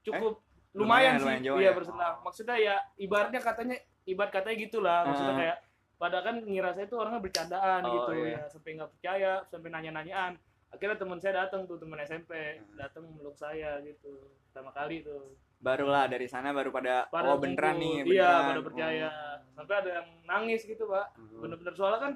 Cukup 0.00 0.34
lumayan, 0.70 0.80
lumayan, 0.80 1.12
sih. 1.12 1.22
lumayan 1.22 1.42
jauh 1.44 1.58
iya 1.58 1.66
ya? 1.66 1.72
berselang 1.74 2.14
Oh. 2.14 2.22
maksudnya 2.24 2.56
ya 2.56 2.74
ibaratnya 2.96 3.40
katanya 3.42 3.76
ibarat 4.06 4.30
katanya 4.32 4.56
gitulah. 4.58 4.98
Maksudnya 5.04 5.34
Ah. 5.34 5.38
kayak 5.38 5.56
pada 6.00 6.24
kan 6.24 6.40
ngira 6.40 6.72
saya 6.72 6.88
tuh 6.88 6.98
orangnya 6.98 7.20
bercandaan 7.20 7.84
Oh, 7.84 7.92
gitu 8.08 8.12
iya. 8.18 8.40
ya 8.40 8.42
sampai 8.48 8.70
nggak 8.74 8.90
percaya 8.90 9.32
sampai 9.44 9.68
nanya-nanyaan 9.68 10.32
akhirnya 10.70 10.96
teman 10.96 11.18
saya 11.18 11.44
datang 11.44 11.68
tuh 11.68 11.76
teman 11.76 12.00
SMP 12.00 12.32
Hmm. 12.56 12.72
datang 12.74 13.04
meluk 13.10 13.36
saya 13.36 13.76
gitu 13.80 14.16
pertama 14.46 14.72
kali 14.72 15.02
tuh 15.02 15.36
barulah 15.60 16.08
dari 16.08 16.24
sana 16.24 16.50
baru 16.50 16.70
pada, 16.70 17.04
pada 17.06 17.26
oh 17.26 17.36
beneran 17.36 17.76
nih 17.76 18.08
iya 18.08 18.24
beneran. 18.32 18.48
pada 18.48 18.60
percaya 18.64 19.06
Oh. 19.06 19.36
sampai 19.54 19.74
ada 19.76 19.90
yang 19.94 20.08
nangis 20.24 20.64
gitu 20.64 20.84
pak 20.86 21.06
Hmm. 21.14 21.38
bener-bener 21.38 21.74
soalnya 21.74 22.00
kan 22.00 22.12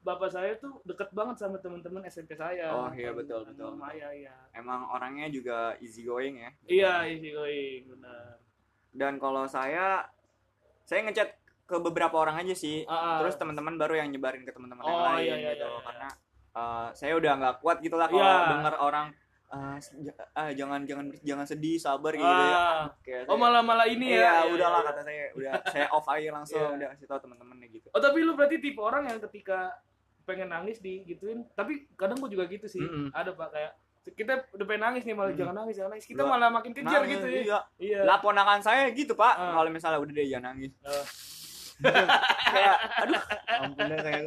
bapak 0.00 0.30
saya 0.30 0.54
tuh 0.54 0.78
deket 0.84 1.10
banget 1.10 1.34
sama 1.36 1.58
teman-teman 1.58 2.06
SMP 2.06 2.32
saya 2.32 2.70
Oh, 2.70 2.86
iya, 2.94 3.10
betul, 3.10 3.42
betul. 3.42 3.74
Maya 3.74 4.14
ya 4.14 4.38
emang 4.52 4.86
orangnya 4.86 5.26
juga 5.26 5.74
easy 5.78 6.00
going 6.00 6.38
ya 6.38 6.50
iya 6.64 6.92
easy 7.04 7.34
going 7.34 7.90
benar 7.90 8.38
dan 8.92 9.18
kalau 9.18 9.44
saya 9.44 10.06
saya 10.84 11.02
ngechat 11.02 11.35
ke 11.66 11.76
beberapa 11.76 12.14
orang 12.16 12.38
aja 12.38 12.54
sih 12.54 12.86
ah. 12.86 13.18
terus 13.18 13.34
teman-teman 13.34 13.74
baru 13.74 13.98
yang 13.98 14.08
nyebarin 14.08 14.40
ke 14.40 14.50
teman-teman 14.50 14.80
yang 14.80 14.94
Oh, 14.94 15.02
lain 15.04 15.18
iya, 15.20 15.34
iya, 15.36 15.50
gitu 15.52 15.60
iya, 15.60 15.68
iya. 15.68 15.80
karena 15.82 16.08
uh, 16.52 16.88
saya 16.92 17.12
udah 17.12 17.32
nggak 17.34 17.54
kuat 17.58 17.76
gitu 17.80 17.94
lah 17.94 18.06
kalau 18.06 18.22
Iya. 18.22 18.46
dengar 18.48 18.74
orang 18.78 19.06
ah, 19.46 19.74
j- 19.78 20.10
ah, 20.32 20.50
jangan 20.52 20.80
jangan 20.84 21.06
jangan 21.20 21.44
sedih 21.44 21.76
sabar 21.76 22.12
gitu 22.12 22.22
ya 22.24 22.54
Ah. 22.56 22.86
Kayak 23.00 23.22
oh 23.24 23.34
saya- 23.34 23.42
malah 23.42 23.62
malah 23.62 23.86
ini 23.86 24.06
iya, 24.08 24.18
ya 24.20 24.34
Iya, 24.40 24.52
udahlah 24.52 24.80
iya. 24.80 24.88
kata 24.88 25.00
saya 25.02 25.24
udah 25.32 25.52
saya 25.68 25.86
off 25.90 26.06
aja 26.08 26.28
langsung 26.32 26.58
Iya. 26.60 26.70
udah 26.72 26.86
kasih 26.92 27.06
tahu 27.06 27.20
teman-temannya 27.20 27.66
gitu 27.68 27.86
oh 27.88 28.00
tapi 28.00 28.18
lu 28.20 28.32
berarti 28.32 28.56
tipe 28.60 28.80
orang 28.80 29.02
yang 29.04 29.18
ketika 29.20 29.74
pengen 30.22 30.48
nangis 30.48 30.78
digituin 30.78 31.46
tapi 31.52 31.90
kadang 31.92 32.14
gua 32.16 32.26
juga 32.28 32.46
gitu 32.46 32.66
sih 32.68 32.78
Mm-mm. 32.80 33.10
ada 33.10 33.30
pak 33.32 33.48
kayak 33.48 33.72
kita 34.08 34.32
udah 34.52 34.64
pengen 34.64 34.82
nangis 34.84 35.02
nih 35.02 35.14
malah 35.14 35.30
Mm. 35.30 35.38
jangan 35.40 35.54
nangis 35.56 35.74
jangan 35.76 35.90
nangis 35.92 36.06
kita 36.06 36.20
Lah, 36.20 36.28
malah 36.28 36.50
makin 36.52 36.70
kejar 36.72 37.00
Nangis, 37.00 37.10
gitu 37.12 37.26
ya 37.28 37.38
iya. 37.40 37.58
iya 37.76 38.00
lah 38.02 38.18
ponakan 38.18 38.58
saya 38.60 38.86
gitu 38.92 39.14
pak 39.14 39.34
Ah. 39.34 39.50
kalau 39.52 39.66
misalnya 39.68 39.98
udah 39.98 40.10
deh 40.12 40.26
jangan 40.28 40.44
nangis 40.52 40.70
Ah. 40.80 41.06
Kayak 41.82 42.76
aduh 43.04 43.22
ampun 43.46 43.84
deh 43.92 43.98
kayak 44.00 44.24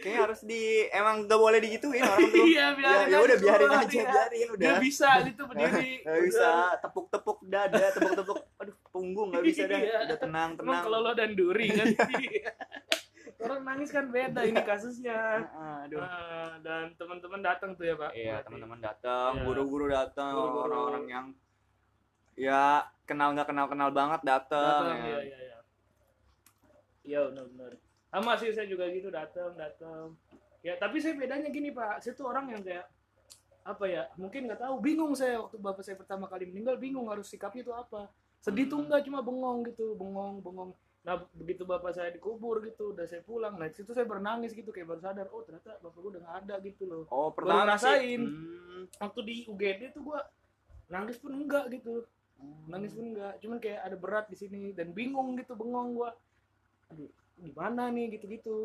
kayak 0.00 0.18
harus 0.24 0.40
di 0.48 0.88
emang 0.90 1.28
gak 1.28 1.36
boleh 1.36 1.60
digituin 1.60 2.00
orang 2.00 2.28
tuh 2.32 2.44
iya 2.48 2.72
ya, 2.72 2.76
biarin 2.78 3.06
ya 3.12 3.18
udah 3.20 3.36
aja 3.36 3.44
biarin 3.44 3.70
aja 3.70 3.92
iya. 3.92 4.04
biarin 4.08 4.48
udah 4.56 4.66
Gak 4.72 4.82
bisa 4.82 5.08
gitu 5.28 5.42
berdiri. 5.44 5.92
Gak 6.00 6.20
bisa 6.24 6.48
tepuk-tepuk 6.80 7.38
dada, 7.46 7.84
tepuk-tepuk 7.92 8.38
aduh 8.56 8.76
punggung 8.88 9.28
gak 9.36 9.44
bisa 9.44 9.62
dah. 9.68 9.80
Iya. 9.80 9.98
Udah 10.08 10.18
tenang, 10.18 10.50
Emang 10.56 10.64
tenang. 10.64 10.82
kalau 10.88 10.98
lo 11.04 11.12
dan 11.12 11.30
duri 11.36 11.68
kan. 11.68 11.86
Orang 13.40 13.60
nangis 13.64 13.88
kan 13.92 14.04
beda 14.12 14.40
ini 14.44 14.60
kasusnya. 14.64 15.48
Aduh. 15.84 16.00
Ah, 16.00 16.60
dan 16.60 16.92
teman-teman 16.96 17.40
datang 17.40 17.72
tuh 17.76 17.84
ya 17.88 17.96
pak. 17.96 18.12
Iya, 18.12 18.36
teman-teman 18.44 18.80
datang, 18.80 19.32
Iya. 19.36 19.44
guru-guru 19.48 19.86
datang, 19.88 20.32
orang-orang 20.36 21.04
yang 21.08 21.26
ya 22.36 22.84
kenal 23.10 23.34
nggak 23.34 23.48
kenal 23.48 23.66
kenal 23.66 23.90
banget 23.90 24.20
datang. 24.22 24.86
Datang, 24.86 24.98
ya. 25.02 25.06
iya 25.08 25.18
iya 25.20 25.38
iya. 25.42 25.58
Iya 27.02 27.20
benar-benar. 27.26 27.72
Sama 28.06 28.32
sih 28.36 28.50
saya 28.50 28.66
juga 28.66 28.86
gitu 28.88 29.08
datang 29.08 29.50
datang. 29.54 30.14
Ya 30.60 30.76
tapi 30.76 31.00
saya 31.00 31.16
bedanya 31.16 31.48
gini 31.48 31.70
pak, 31.70 31.98
saya 31.98 32.12
tuh 32.12 32.26
orang 32.26 32.46
yang 32.48 32.60
kayak 32.60 32.86
apa 33.60 33.84
ya 33.84 34.08
mungkin 34.14 34.46
nggak 34.46 34.56
tahu 34.58 34.80
bingung 34.80 35.12
saya 35.12 35.36
waktu 35.36 35.56
bapak 35.56 35.82
saya 35.82 35.92
pertama 35.94 36.24
kali 36.26 36.48
meninggal 36.48 36.74
bingung 36.76 37.06
harus 37.06 37.28
sikapnya 37.28 37.60
itu 37.60 37.74
apa 37.76 38.08
sedih 38.40 38.64
tuh 38.64 38.80
Hmm. 38.80 38.88
enggak 38.88 39.04
cuma 39.04 39.20
bengong 39.20 39.68
gitu 39.68 39.92
bengong 39.94 40.40
bengong 40.40 40.72
nah 41.00 41.20
begitu 41.30 41.64
bapak 41.64 41.92
saya 41.92 42.08
dikubur 42.08 42.60
gitu 42.62 42.96
udah 42.96 43.04
saya 43.04 43.20
pulang 43.20 43.56
nah 43.56 43.68
situ 43.68 43.92
saya 43.92 44.04
bernangis 44.04 44.52
gitu 44.52 44.68
kayak 44.68 44.88
baru 44.88 45.00
sadar 45.02 45.28
oh 45.28 45.44
ternyata 45.44 45.76
bapak 45.76 45.92
gue 45.94 46.10
udah 46.10 46.22
nggak 46.24 46.36
ada 46.40 46.54
gitu 46.62 46.82
loh 46.84 47.04
Oh, 47.08 47.28
pertama 47.30 47.68
ngerasain. 47.68 48.00
sih. 48.16 48.16
Hmm. 48.16 48.84
waktu 48.98 49.20
di 49.22 49.34
UGD 49.46 49.80
tuh 49.92 50.02
gua 50.02 50.20
nangis 50.88 51.16
pun 51.16 51.30
enggak 51.30 51.68
gitu 51.70 52.08
nangis 52.66 52.94
pun 52.94 53.06
enggak 53.10 53.34
cuman 53.42 53.58
kayak 53.58 53.80
ada 53.82 53.96
berat 53.98 54.26
di 54.28 54.36
sini 54.36 54.70
dan 54.72 54.92
bingung 54.92 55.34
gitu 55.36 55.52
bengong 55.54 55.94
gua. 55.94 56.10
Aduh 56.90 57.10
gimana 57.36 57.88
nih 57.88 58.20
gitu 58.20 58.26
gitu 58.28 58.56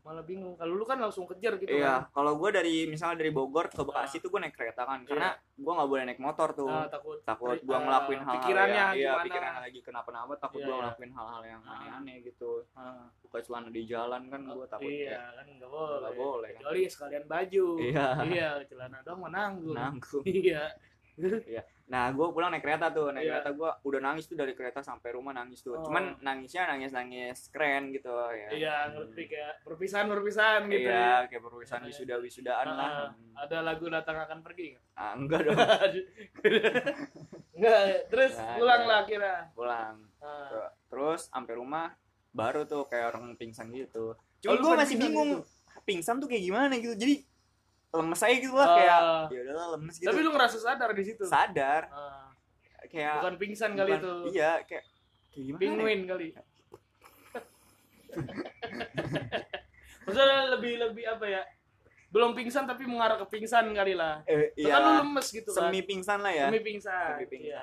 malah 0.00 0.24
bingung. 0.24 0.56
Kalau 0.56 0.72
lu 0.80 0.84
kan 0.88 0.96
langsung 0.96 1.28
kejar 1.28 1.60
gitu 1.60 1.76
Iya, 1.76 2.08
kalau 2.16 2.40
gue 2.40 2.48
dari 2.48 2.88
misalnya 2.88 3.20
dari 3.20 3.28
Bogor 3.28 3.68
ke 3.68 3.84
Bekasi 3.84 4.16
tuh 4.16 4.32
gue 4.32 4.40
naik 4.40 4.56
kereta 4.56 4.88
kan, 4.88 5.04
karena 5.04 5.36
gue 5.36 5.72
nggak 5.76 5.90
boleh 5.92 6.02
naik 6.08 6.20
motor 6.24 6.56
tuh. 6.56 6.72
kan 6.72 6.72
ah, 6.72 6.88
takut. 6.88 7.20
Takut 7.20 7.52
eh, 7.52 7.60
gue 7.60 7.76
ngelakuin 7.76 8.20
hal-hal 8.24 8.36
pikirannya 8.40 8.80
yang 8.80 8.96
iya 8.96 9.12
pikiran 9.20 9.52
lagi 9.60 9.80
kenapa-napa 9.84 10.32
takut 10.40 10.60
Iya, 10.60 10.66
gue 10.66 10.72
iya. 10.72 10.80
ngelakuin 10.80 11.12
hal-hal 11.12 11.42
yang 11.44 11.60
Ah. 11.68 11.72
aneh-aneh 11.76 12.16
gitu. 12.24 12.50
Ah, 12.72 13.12
buka 13.20 13.38
celana 13.44 13.68
di 13.68 13.82
jalan 13.84 14.22
kan 14.32 14.40
gue 14.40 14.66
takut 14.72 14.88
iya 14.88 15.08
kayak 15.20 15.32
kan 15.36 15.46
nggak 15.60 15.68
boleh 15.70 15.96
nggak 16.00 16.16
boleh. 16.16 16.48
kan. 16.48 16.56
kecuali 16.64 16.80
sekalian 16.88 17.24
baju. 17.28 17.66
Iya. 17.84 18.06
Iya 18.24 18.48
celana 18.72 18.98
dong 19.04 19.20
menanggung 19.20 19.76
nanggung. 19.76 20.24
Iya 20.32 20.64
nah 21.90 22.06
gue 22.08 22.22
pulang 22.24 22.48
naik 22.48 22.62
kereta 22.62 22.86
tuh 22.88 23.10
naik 23.10 23.20
Iya. 23.20 23.32
kereta 23.36 23.50
gue 23.52 23.70
udah 23.82 24.00
nangis 24.00 24.24
tuh 24.24 24.34
dari 24.34 24.54
kereta 24.54 24.78
sampai 24.80 25.10
rumah 25.10 25.30
nangis 25.32 25.58
tuh 25.58 25.74
Oh. 25.74 25.82
cuman 25.82 26.16
nangisnya 26.20 26.64
nangis 26.64 26.90
nangis 26.90 27.38
keren 27.48 27.90
gitu 27.90 28.06
ya 28.30 28.48
iya 28.48 28.76
ngerti 28.88 29.22
kayak 29.26 29.52
perpisahan 29.60 30.06
perpisahan 30.06 30.62
gitu 30.66 30.86
iya 30.86 31.26
ya 31.26 31.26
kayak 31.26 31.42
perpisahan 31.42 31.82
wisuda 31.82 32.14
wisudaan 32.16 32.62
Ah, 32.64 32.74
lah 32.76 32.90
ada 33.36 33.58
lagu 33.60 33.86
datang 33.86 34.16
akan 34.16 34.38
pergi 34.40 34.72
nggak? 34.72 34.84
ah, 34.94 35.12
enggak 35.12 35.40
dong 35.42 35.58
Enggak, 37.52 37.80
terus 38.06 38.32
Nggak 38.34 38.56
pulang 38.56 38.82
lah 38.86 39.00
kira. 39.04 39.34
pulang 39.52 39.96
Ah. 40.18 40.68
terus 40.86 41.26
sampai 41.26 41.54
rumah 41.54 41.90
baru 42.30 42.62
tuh 42.64 42.86
kayak 42.86 43.10
orang 43.10 43.34
pingsan 43.34 43.68
gitu 43.70 44.12
Oh, 44.12 44.16
cuma 44.40 44.54
lu 44.54 44.62
gue 44.62 44.74
masih 44.78 44.96
bingung 44.96 45.30
gitu? 45.34 45.82
pingsan 45.82 46.16
tuh 46.16 46.24
kayak 46.24 46.40
gimana 46.42 46.72
gitu 46.76 46.94
jadi 46.94 47.14
lemes 47.92 48.20
aja 48.20 48.36
gitu 48.36 48.54
lah 48.54 48.64
Ah. 48.64 48.76
kayak 48.76 48.98
ya 49.28 49.40
udahlah 49.44 49.68
lemes 49.74 49.94
gitu 49.96 50.06
Tapi 50.06 50.18
lu 50.20 50.30
ngerasa 50.30 50.56
sadar 50.58 50.90
di 50.92 51.04
situ. 51.04 51.24
sadar 51.24 51.82
Ah, 51.88 52.30
kayak 52.84 53.14
bukan 53.18 53.34
pingsan 53.36 53.72
kali 53.74 53.90
bukan- 53.92 54.00
itu. 54.00 54.14
iya 54.32 54.50
kayak 54.62 54.84
kayak 55.28 55.44
gimana 55.44 55.58
ya? 55.58 55.66
Penguin 55.68 56.00
kali. 56.04 56.26
Maksudnya 60.02 60.26
lebih 60.50 60.72
lebih 60.80 61.04
apa 61.06 61.26
ya? 61.28 61.42
Belum 62.10 62.34
pingsan 62.34 62.66
tapi 62.66 62.82
mengarah 62.84 63.14
ke 63.16 63.26
pingsan 63.28 63.70
kali 63.70 63.94
lah. 63.94 64.22
eh, 64.24 64.50
iya 64.56 64.74
kan 64.74 64.82
lu 64.82 64.90
lemes 65.00 65.26
gitu 65.30 65.46
kan. 65.48 65.70
semi 65.70 65.80
pingsan 65.80 66.18
lah 66.18 66.32
ya 66.32 66.46
Semi 66.46 66.58
pingsan. 66.60 67.14
Semi 67.14 67.26
pingsan, 67.28 67.46
Iya. 67.46 67.62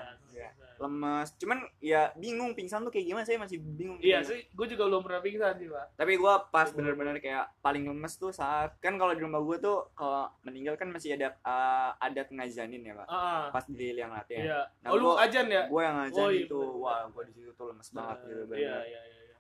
Lemes 0.80 1.28
cuman 1.36 1.60
ya 1.78 2.10
bingung 2.14 2.52
pingsan 2.52 2.82
tuh 2.82 2.90
kayak 2.90 3.06
gimana 3.06 3.24
saya 3.24 3.38
masih 3.38 3.58
bingung 3.58 3.98
Iya 3.98 4.20
gitu. 4.20 4.32
sih, 4.32 4.46
gue 4.48 4.68
juga 4.68 4.84
belum 4.86 5.02
pernah 5.02 5.20
pingsan 5.20 5.54
sih, 5.56 5.68
Pak. 5.68 5.86
tapi 5.96 6.14
gue 6.16 6.34
pas 6.48 6.68
bener-bener 6.70 7.18
kayak 7.18 7.46
paling 7.60 7.84
lemes 7.84 8.14
tuh 8.14 8.30
saat 8.30 8.78
kan 8.78 8.96
kalau 8.96 9.12
di 9.12 9.20
rumah 9.20 9.40
gue 9.40 9.58
tuh 9.60 9.90
kalau 9.92 10.26
meninggal 10.42 10.74
kan 10.74 10.88
masih 10.88 11.14
ada 11.14 11.36
uh, 11.42 11.98
adat 11.98 12.28
ngajanin 12.28 12.82
ya 12.82 12.94
pak 12.96 13.08
Ah, 13.08 13.50
pas 13.50 13.66
di 13.66 13.88
liang 13.92 14.10
latihan 14.10 14.44
iya. 14.44 14.62
Nah, 14.80 14.90
oh, 14.90 14.96
lu 14.96 15.06
gua- 15.08 15.22
ajan 15.22 15.46
ya? 15.48 15.64
gue 15.66 15.82
yang 15.82 15.96
ngajarin 15.98 16.20
Oh, 16.20 16.30
iya, 16.30 16.44
itu 16.44 16.58
bener, 16.58 16.80
wah 16.80 17.00
gue 17.08 17.24
di 17.24 17.34
situ 17.34 17.52
tuh 17.52 17.66
lemes 17.68 17.90
banget 17.90 18.18
gitu 18.22 18.32
Iya, 18.32 18.46
bener 18.46 18.60
iya, 18.60 18.78
iya, 18.84 19.02
iya. 19.24 19.38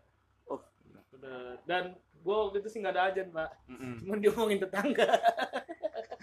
oh 0.47 0.59
Bener. 1.09 1.55
Dan 1.63 1.83
gue 2.17 2.35
waktu 2.35 2.57
itu 2.59 2.67
sih 2.67 2.79
nggak 2.79 2.91
ada 2.91 3.03
ajan, 3.07 3.27
Pak. 3.29 3.49
mm-mm. 3.67 3.93
Cuman 3.99 4.17
diomongin 4.19 4.59
tetangga. 4.59 5.07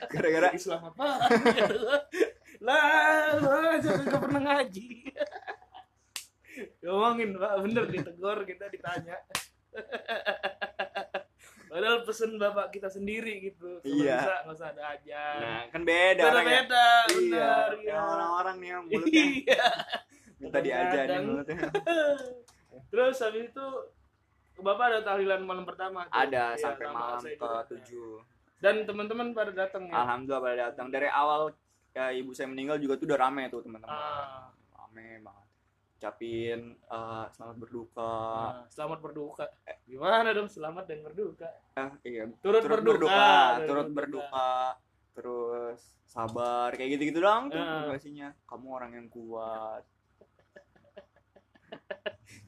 gara-gara 0.07 0.49
Islam 0.53 0.81
apa? 0.87 1.07
lah, 2.65 3.37
nggak 3.79 4.21
pernah 4.21 4.43
ngaji. 4.43 4.89
Ngomongin 6.81 7.35
pak, 7.35 7.53
bener 7.61 7.85
ditegur 7.87 8.39
kita 8.43 8.67
ditanya. 8.69 9.17
Padahal 11.67 12.07
pesen 12.07 12.39
bapak 12.39 12.71
kita 12.71 12.87
sendiri 12.87 13.43
gitu. 13.45 13.83
Kalau 13.83 13.91
Iya. 13.99 14.17
Bisa 14.17 14.35
nggak 14.41 14.55
usah 14.55 14.69
ada 14.71 14.85
aja. 14.95 15.25
nah 15.37 15.63
kan 15.69 15.83
beda 15.83 16.23
Beda 16.23 16.41
beda, 16.41 16.87
iya 17.11 17.51
bener. 17.67 17.71
yang 17.83 18.05
orang-orang 18.07 18.57
nih 18.57 18.69
yang 18.71 18.83
mulutnya 18.87 19.25
Iya. 19.43 19.67
minta 20.37 20.59
diajarin 20.61 21.23
mulutnya 21.25 21.59
Terus 22.91 23.17
habis 23.19 23.51
itu 23.51 23.67
bapak 24.57 24.85
ada 24.87 25.01
tahlilan 25.03 25.43
malam 25.43 25.67
pertama. 25.67 26.07
tuh. 26.07 26.15
ada 26.15 26.55
Iya, 26.55 26.63
sampai 26.63 26.87
malam 26.89 27.19
ke 27.19 27.49
tujuh 27.69 28.23
Dan 28.57 28.87
teman-teman 28.87 29.35
pada 29.35 29.51
datang 29.51 29.85
ya. 29.85 29.99
alhamdulillah 29.99 30.41
pada 30.41 30.57
datang 30.65 30.87
dari 30.89 31.11
awal 31.11 31.51
ya 31.95 32.11
ibu 32.11 32.31
saya 32.35 32.47
meninggal 32.47 32.77
juga 32.77 32.95
tuh 32.95 33.07
udah 33.07 33.19
rame 33.21 33.47
tuh 33.47 33.63
teman-teman 33.63 33.95
Ah. 33.95 34.51
rame 34.77 35.23
banget 35.23 35.47
ucapin 35.95 36.75
eh, 36.75 37.25
selamat 37.31 37.57
berduka 37.57 38.11
Nah, 38.27 38.67
selamat 38.69 38.99
berduka. 39.01 39.45
Gimana 39.85 40.29
dong 40.31 40.49
selamat 40.49 40.85
dan 40.85 40.99
berduka? 41.01 41.49
eh, 41.73 41.91
iya 42.05 42.23
Turut, 42.37 42.61
berduka. 42.61 43.57
turut 43.63 43.89
berduka 43.89 44.77
terus 45.15 45.79
sabar 46.05 46.69
kayak 46.71 46.99
gitu-gitu 46.99 47.19
doang 47.21 47.47
tuh 47.47 47.57
Ah. 47.57 47.87
motivasinya 47.87 48.35
kamu 48.45 48.67
orang 48.69 48.91
yang 48.93 49.07
kuat 49.09 49.81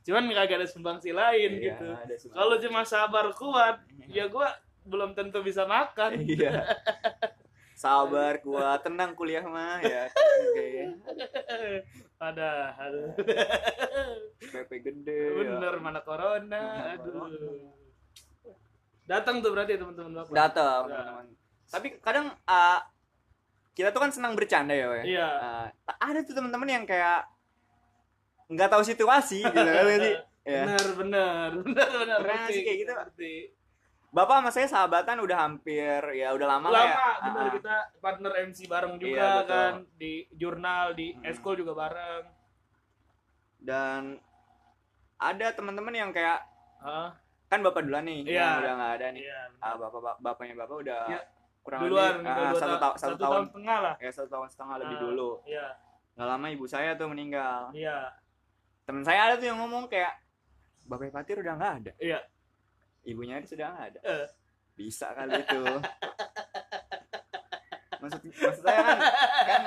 Cuman 0.02 0.26
kagak 0.28 0.56
ada 0.56 0.66
sumbangsi 0.66 1.10
lain 1.10 1.50
Iya, 1.52 1.60
gitu. 1.70 1.86
Kalau 2.30 2.54
cuma 2.58 2.82
sabar 2.82 3.30
kuat, 3.32 3.74
ya 4.06 4.26
gua 4.26 4.50
belum 4.82 5.12
tentu 5.12 5.40
bisa 5.40 5.64
makan. 5.64 6.20
iya 6.20 6.62
sabar 7.76 8.40
kuat 8.40 8.80
tenang 8.80 9.12
kuliah 9.12 9.44
mah 9.44 9.78
ya 9.84 10.08
oke 10.08 10.68
ada, 12.16 12.72
aduh. 12.80 13.12
PP 14.40 14.70
gede 14.80 15.12
ya. 15.12 15.36
Bener 15.36 15.76
mana 15.84 16.00
corona, 16.00 16.48
Mana 16.48 16.96
aduh. 16.96 17.12
corona. 17.12 17.70
Datang 19.04 19.44
tuh 19.44 19.52
berarti 19.52 19.76
teman-teman 19.76 20.24
bapak. 20.24 20.32
datang 20.32 20.82
Ya. 20.88 20.96
teman-teman 20.96 21.26
tapi 21.66 21.98
kadang 21.98 22.32
uh, 22.46 22.80
kita 23.76 23.92
tuh 23.92 24.00
kan 24.00 24.10
senang 24.14 24.32
bercanda 24.32 24.72
ya 24.72 24.86
we. 24.88 25.02
Iya. 25.12 25.28
Uh, 25.84 25.96
ada 26.00 26.24
tuh 26.24 26.32
teman-teman 26.32 26.70
yang 26.70 26.84
kayak 26.88 27.26
nggak 28.46 28.70
tahu 28.70 28.82
situasi 28.86 29.42
gitu 29.42 29.52
kan 29.52 29.84
sih 30.00 30.14
ya. 30.46 30.62
Bener, 30.64 30.86
bener, 30.94 31.48
bener, 31.66 31.88
bener. 31.90 32.18
Pernah 32.22 32.46
sih 32.48 32.62
kayak 32.62 32.78
gitu. 32.86 32.92
ngerti. 32.94 33.34
Bapak 34.16 34.34
sama 34.34 34.48
saya 34.50 34.64
sahabatan 34.66 35.20
udah 35.20 35.38
hampir 35.38 36.00
ya 36.14 36.32
udah 36.32 36.48
lama, 36.48 36.66
lah 36.66 36.80
Lama, 36.80 36.88
ya 36.88 37.12
bener 37.22 37.42
Ah, 37.42 37.52
kita 37.52 37.74
partner 38.00 38.32
MC 38.42 38.58
bareng 38.64 38.96
juga 38.96 39.12
Iya, 39.12 39.28
betul. 39.36 39.50
kan 39.52 39.72
di 39.94 40.12
jurnal, 40.32 40.84
di 40.92 41.06
Hmm. 41.12 41.24
eskul 41.26 41.54
juga 41.54 41.72
bareng. 41.74 42.24
dan 43.58 44.22
ada 45.18 45.46
teman-teman 45.50 45.90
yang 45.90 46.10
kayak 46.10 46.38
Ah, 46.78 47.10
kan 47.44 47.60
bapak 47.60 47.82
duluan 47.82 48.04
nih 48.04 48.22
Iya. 48.22 48.36
yang 48.36 48.56
udah 48.60 48.72
nggak 48.74 48.92
ada 48.94 49.06
nih 49.10 49.22
Iya. 49.22 49.40
ah 49.58 49.74
bapak 49.74 50.00
bap- 50.00 50.20
bapaknya 50.20 50.54
bapak 50.56 50.76
udah 50.78 51.02
Iya. 51.08 51.20
kurang 51.60 51.80
Duluan 51.82 52.14
lebih 52.16 52.30
ah, 52.30 52.36
dua 52.46 52.56
satu, 52.56 52.74
ta- 52.74 52.80
tahun 52.86 52.94
satu 52.96 53.16
tahun 53.18 53.44
setengah 53.44 53.78
lah. 53.80 53.94
ya 53.98 54.10
satu 54.12 54.28
tahun 54.30 54.48
setengah 54.48 54.76
lebih 54.78 54.96
Ah, 54.96 55.02
dulu 55.02 55.30
Iya. 55.44 55.66
nggak 56.14 56.28
lama 56.30 56.46
ibu 56.48 56.64
saya 56.64 56.90
tuh 56.94 57.08
meninggal 57.08 57.60
Iya. 57.74 57.98
temen 58.86 59.02
saya 59.02 59.20
ada 59.24 59.34
tuh 59.34 59.46
yang 59.46 59.58
ngomong 59.58 59.84
kayak 59.86 60.14
bapak 60.84 61.10
Fatir 61.10 61.36
udah 61.36 61.54
nggak 61.54 61.72
ada 61.76 61.92
Iya. 61.98 62.20
Ibunya 63.06 63.38
itu 63.38 63.54
sudah 63.54 63.70
nggak 63.70 63.86
ada 63.88 64.00
Eh. 64.02 64.26
bisa 64.74 65.06
kali 65.10 65.32
itu 65.38 65.62
maksud 67.96 68.20
maksud 68.28 68.62
saya 68.62 68.80
kan, 68.82 68.98
kan 69.46 69.62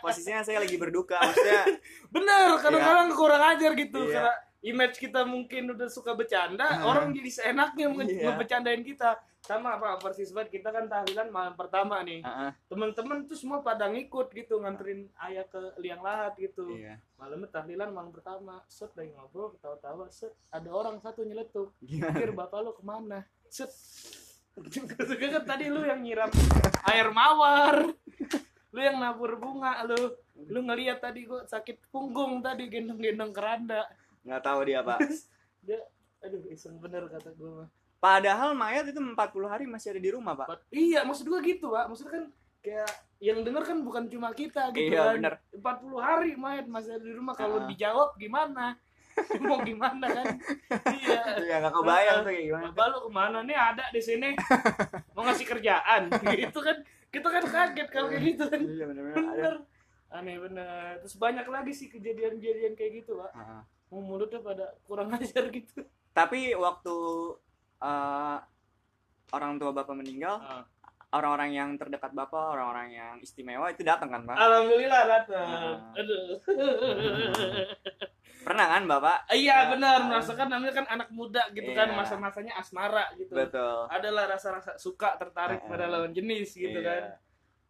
posisinya 0.00 0.40
saya 0.40 0.58
lagi 0.58 0.76
berduka 0.76 1.20
maksudnya 1.20 1.64
Bener, 2.08 2.56
kadang-kadang 2.58 3.10
kurang 3.12 3.42
ajar 3.44 3.74
gitu 3.74 4.00
Iya. 4.00 4.12
karena 4.14 4.34
image 4.64 4.96
kita 4.96 5.20
mungkin 5.28 5.76
udah 5.76 5.84
suka 5.86 6.16
bercanda, 6.16 6.64
Ah. 6.64 6.88
orang 6.88 7.12
jadi 7.12 7.28
seenaknya 7.28 7.92
Iya. 7.92 8.32
ngebecandain 8.32 8.80
kita. 8.80 9.20
Sama 9.44 9.76
apa 9.76 10.00
persis 10.00 10.32
banget 10.32 10.56
kita 10.56 10.72
kan 10.72 10.88
tahlilan 10.88 11.28
malam 11.28 11.52
pertama 11.52 12.00
nih. 12.00 12.24
ah, 12.24 12.56
Teman-teman 12.64 13.28
tuh 13.28 13.36
semua 13.36 13.60
pada 13.60 13.92
ngikut 13.92 14.32
gitu 14.32 14.56
nganterin 14.56 15.12
ayah 15.20 15.44
ke 15.44 15.60
liang 15.84 16.00
lahat 16.00 16.32
gitu. 16.40 16.64
iya 16.72 16.96
Malamnya 17.20 17.52
tahlilan 17.52 17.92
malam 17.92 18.08
pertama. 18.08 18.64
Set 18.72 18.96
lagi 18.96 19.12
ngobrol 19.12 19.52
ketawa-tawa, 19.52 20.08
set 20.08 20.32
ada 20.48 20.72
orang 20.72 20.96
satu 20.96 21.28
nyeletuk. 21.28 21.76
Pikir 21.84 22.32
bapak 22.32 22.56
lu 22.64 22.72
ke 22.72 22.80
mana? 22.88 23.20
Set. 23.52 23.68
kan 24.56 25.44
tadi 25.52 25.68
lu 25.68 25.84
yang 25.84 26.00
nyiram 26.00 26.32
air 26.88 27.12
mawar. 27.12 27.92
Lu 28.72 28.80
yang 28.80 28.96
nabur 28.96 29.36
bunga 29.36 29.84
lu. 29.84 30.08
Lu 30.48 30.64
ngeliat 30.64 31.04
tadi 31.04 31.28
gua 31.28 31.44
sakit 31.44 31.92
punggung 31.92 32.40
tadi 32.40 32.64
gendong-gendong 32.72 33.36
keranda. 33.36 33.84
nggak 34.24 34.40
tahu 34.40 34.64
dia 34.64 34.80
pak 34.80 35.04
Dia 35.68 35.84
aduh 36.24 36.40
iseng 36.48 36.80
bener 36.80 37.04
kata 37.12 37.36
gua 37.36 37.68
mah. 37.68 37.83
Padahal 38.04 38.52
mayat 38.52 38.84
itu 38.84 39.00
40 39.00 39.16
hari 39.46 39.64
masih 39.64 39.88
ada 39.90 40.02
di 40.02 40.10
rumah 40.10 40.36
pak 40.36 40.60
Iya, 40.68 41.00
maksud 41.02 41.24
gua 41.24 41.40
gitu, 41.40 41.72
Pak. 41.72 41.88
Maksudnya 41.88 42.12
kan 42.12 42.24
kayak 42.60 42.90
yang 43.18 43.40
denger 43.40 43.64
kan 43.64 43.78
bukan 43.80 44.04
cuma 44.06 44.28
kita 44.30 44.68
gitu 44.70 44.92
Iya, 44.92 45.16
kan. 45.16 45.16
bener. 45.16 45.34
40 45.56 45.96
hari 45.98 46.30
mayat 46.34 46.66
masih 46.66 46.90
ada 46.94 47.04
di 47.04 47.14
rumah 47.14 47.32
kalau 47.32 47.58
Ah. 47.58 47.66
dijawab 47.66 48.12
gimana? 48.16 48.76
Mau 49.40 49.62
gimana 49.62 50.04
kan? 50.04 50.26
iya. 50.92 51.22
ya 51.38 51.56
nggak 51.62 51.70
kebayang 51.72 52.18
tuh 52.20 52.30
kayak 52.30 52.44
gimana 52.44 52.64
Bapak 52.68 52.86
lu 52.90 52.98
ke 52.98 53.10
mana 53.10 53.38
nih 53.40 53.54
ada 53.54 53.84
di 53.88 54.02
sini 54.02 54.34
mau 55.14 55.22
ngasih 55.22 55.46
kerjaan 55.46 56.02
gitu 56.34 56.58
kan 56.58 56.76
kita 57.08 57.28
kan 57.30 57.44
kaget 57.46 57.88
kalau 57.88 58.10
kayak 58.10 58.24
gitu 58.26 58.44
kan 58.44 58.58
iya 58.58 58.84
benar-benar 58.84 59.14
ada 59.14 59.30
bener 59.30 59.54
aneh 60.10 60.36
bener 60.36 60.90
terus 60.98 61.14
banyak 61.14 61.46
lagi 61.46 61.72
sih 61.72 61.86
kejadian-kejadian 61.88 62.74
kayak 62.74 62.92
gitu 63.00 63.14
pak 63.16 63.30
Ah, 63.32 63.38
ah. 63.38 63.62
mau 63.86 64.02
mulutnya 64.02 64.42
pada 64.42 64.66
kurang 64.82 65.14
ajar 65.14 65.46
gitu 65.48 65.86
tapi 66.10 66.50
waktu 66.58 66.94
eh, 67.84 68.36
orang 69.30 69.56
tua 69.56 69.70
bapak 69.70 69.94
meninggal 69.94 70.34
Ah. 70.38 70.62
orang-orang 71.12 71.50
yang 71.50 71.68
terdekat 71.74 72.10
bapak 72.10 72.50
orang-orang 72.50 72.90
yang 72.90 73.12
istimewa 73.18 73.68
itu 73.68 73.82
datang 73.82 74.08
kan 74.08 74.22
pak 74.24 74.34
alhamdulillah 74.34 75.02
datang 75.06 75.46
Ah. 75.46 75.78
aduh 75.94 76.38
pernah 78.44 78.66
kan 78.68 78.82
bapak 78.84 79.16
iya 79.32 79.54
Ah. 79.56 79.62
benar 79.70 79.96
merasakan 80.04 80.46
namanya 80.48 80.72
kan 80.74 80.86
anak 80.90 81.08
muda 81.10 81.42
gitu 81.50 81.70
kan 81.70 81.86
Iya. 81.88 81.96
masa-masanya 81.96 82.52
asmara 82.54 83.04
gitu 83.14 83.32
betul 83.32 83.86
adalah 83.88 84.28
rasa-rasa 84.28 84.74
suka 84.76 85.14
tertarik 85.16 85.60
Ah. 85.60 85.66
pada 85.66 85.84
lawan 85.86 86.10
jenis 86.10 86.52
gitu 86.52 86.74
Iya. 86.74 86.84
kan 86.84 87.02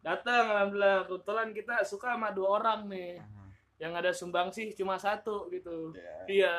datang 0.01 0.43
alhamdulillah 0.47 1.05
kebetulan 1.05 1.47
kita 1.49 1.81
suka 1.81 2.13
sama 2.13 2.29
dua 2.29 2.59
orang 2.59 2.85
nih 2.87 3.17
yang 3.75 3.91
ada 3.91 4.09
sumbang 4.09 4.47
sih 4.49 4.71
cuma 4.71 4.95
satu 4.95 5.49
gitu 5.49 5.91
iya. 5.91 6.11
iya 6.25 6.53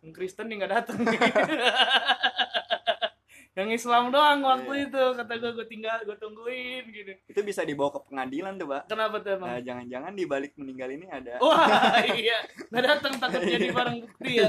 yang 0.00 0.10
Kristen 0.10 0.46
nih 0.46 0.54
nggak 0.58 0.72
datang 0.74 0.98
yang 3.58 3.68
Islam 3.68 4.04
doang 4.08 4.38
waktu 4.40 4.70
Iya. 4.72 4.86
itu 4.86 5.02
kata 5.14 5.32
gue 5.34 5.50
gue 5.52 5.66
tinggal 5.66 5.98
gue 6.00 6.14
tungguin 6.14 6.84
gini 6.86 7.12
itu 7.24 7.40
bisa 7.42 7.60
dibawa 7.60 7.90
ke 7.90 8.00
pengadilan 8.04 8.54
tuh 8.54 8.66
pak 8.68 8.82
kenapa 8.86 9.18
tuh 9.18 9.34
emang? 9.34 9.48
Nah 9.48 9.58
jangan-jangan 9.60 10.12
di 10.12 10.24
balik 10.24 10.54
meninggal 10.54 10.88
ini 10.88 11.06
ada 11.08 11.36
wah 11.38 11.66
iya. 12.14 12.38
Nggak 12.68 12.84
datang 12.88 13.14
takut 13.18 13.42
jadi 13.42 13.66
barang 13.68 13.96
bukti 14.00 14.32
ya. 14.38 14.48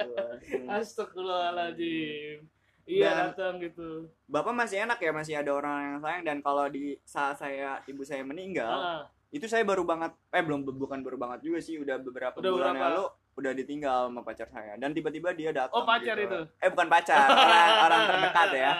Wah, 0.00 0.32
astagfirullahaladzim. 0.78 2.48
Iya 2.82 3.06
Dan- 3.06 3.20
datang 3.30 3.54
gitu. 3.60 4.10
Bapak 4.26 4.52
masih 4.52 4.82
enak 4.82 4.98
ya 4.98 5.12
masih 5.12 5.34
ada 5.36 5.50
orang 5.50 5.76
yang 5.78 6.00
sayang. 6.00 6.24
Dan 6.24 6.38
kalau 6.40 6.66
di 6.66 6.98
saat 7.02 7.36
saya 7.36 7.78
ibu 7.84 8.02
saya 8.02 8.20
meninggal 8.22 8.72
Ah, 8.72 9.02
itu 9.30 9.46
saya 9.46 9.62
baru 9.62 9.80
banget 9.82 10.10
eh 10.28 10.40
belum 10.40 10.66
bukan 10.66 11.00
baru 11.00 11.16
banget 11.16 11.40
juga 11.42 11.58
sih 11.58 11.76
udah 11.76 11.96
beberapa 11.98 12.36
Udah 12.36 12.50
bulan 12.50 12.74
berapa? 12.74 12.84
lalu 12.90 13.04
udah 13.32 13.52
ditinggal 13.56 14.12
sama 14.12 14.20
pacar 14.20 14.48
saya. 14.52 14.76
Dan 14.76 14.92
tiba-tiba 14.92 15.32
dia 15.32 15.50
datang 15.52 15.80
oh 15.80 15.84
pacar 15.88 16.16
gitu. 16.20 16.28
itu? 16.28 16.40
Eh 16.60 16.68
bukan 16.68 16.88
pacar 16.88 17.26
orang 17.32 17.70
orang 17.88 18.02
terdekat 18.08 18.48
ya. 18.52 18.72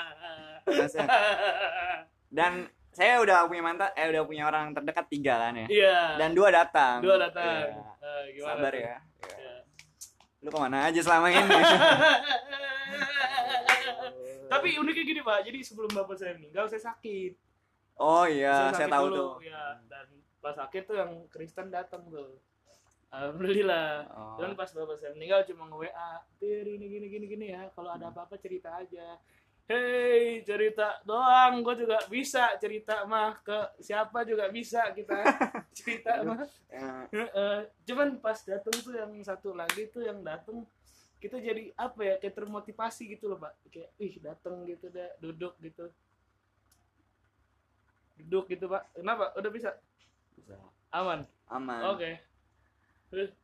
Dan 2.36 2.52
saya 2.92 3.24
udah 3.24 3.48
punya 3.48 3.64
mantan 3.64 3.88
eh 3.96 4.06
udah 4.12 4.22
punya 4.28 4.44
orang 4.48 4.76
terdekat 4.76 5.08
tiga 5.08 5.48
kan 5.48 5.56
ya. 5.56 5.66
Iya. 5.68 5.98
Dan 6.20 6.36
dua 6.36 6.52
datang. 6.52 7.00
Dua 7.00 7.16
datang. 7.16 7.44
Iya. 7.44 7.80
Ah, 8.02 8.22
gimana 8.28 8.52
sabar 8.52 8.72
tuh? 8.72 8.80
ya. 8.80 8.84
Iya. 8.84 8.96
Iya. 9.40 9.54
lu 10.42 10.50
ke 10.50 10.58
mana 10.58 10.78
aja 10.90 11.00
selama 11.00 11.26
ini? 11.30 11.38
Tapi 14.52 14.68
uniknya 14.76 15.04
gini 15.06 15.20
pak. 15.24 15.38
Jadi 15.48 15.58
sebelum 15.64 15.90
bapak 15.96 16.16
saya 16.18 16.36
meninggal 16.36 16.68
saya 16.68 16.82
sakit. 16.92 17.32
Oh 17.96 18.28
iya. 18.28 18.74
Saya, 18.74 18.84
sakit 18.84 18.92
tahu 18.92 19.06
dulu, 19.08 19.16
tuh. 19.16 19.32
ya 19.48 19.80
dan 19.88 20.06
pas 20.42 20.54
sakit 20.58 20.82
tuh 20.84 20.96
yang 20.98 21.12
Kristen 21.30 21.70
datang 21.70 22.02
tuh 22.10 22.42
alhamdulillah. 23.12 24.08
Oh. 24.16 24.40
dan 24.40 24.56
pas 24.56 24.72
bapak 24.72 24.96
saya 24.96 25.12
meninggal 25.12 25.44
cuma 25.44 25.68
nge 25.68 25.78
WA 25.84 26.10
Tir 26.40 26.64
ini 26.64 26.86
gini 26.88 27.06
gini 27.12 27.26
gini 27.28 27.46
ya 27.52 27.68
kalau 27.76 27.92
ada 27.92 28.08
apa-apa 28.08 28.40
cerita 28.40 28.72
aja. 28.80 29.20
Hei 29.62 30.42
cerita 30.42 30.98
doang 31.06 31.62
gue 31.62 31.86
juga 31.86 32.02
bisa 32.10 32.50
cerita 32.58 33.06
mah 33.06 33.38
ke 33.46 33.78
siapa 33.78 34.26
juga 34.26 34.50
bisa 34.50 34.90
kita 34.90 35.22
cerita 35.78 36.24
mah. 36.26 36.42
Ya, 36.66 37.06
cuman 37.86 38.18
pas 38.18 38.42
datang 38.42 38.74
tuh 38.82 38.96
yang 38.96 39.12
satu 39.22 39.54
lagi 39.54 39.86
tuh 39.92 40.02
yang 40.02 40.18
datang 40.24 40.66
kita 41.22 41.38
jadi 41.38 41.70
apa 41.78 42.00
ya 42.02 42.14
kayak 42.18 42.34
termotivasi 42.34 43.06
gitu 43.14 43.30
loh 43.30 43.38
pak. 43.38 43.54
Kayak 43.70 43.90
ih 44.02 44.14
datang 44.18 44.66
gitu 44.66 44.90
deh 44.90 45.14
duduk 45.22 45.54
gitu. 45.62 45.86
Duduk 48.18 48.50
gitu 48.50 48.66
pak. 48.66 48.90
Kenapa? 48.98 49.30
Udah 49.38 49.50
bisa? 49.54 49.70
Bisa. 50.34 50.58
aman? 50.90 51.22
Aman. 51.46 51.94
Oke. 51.94 52.10
terus 52.10 52.31
Terus- 53.12 53.36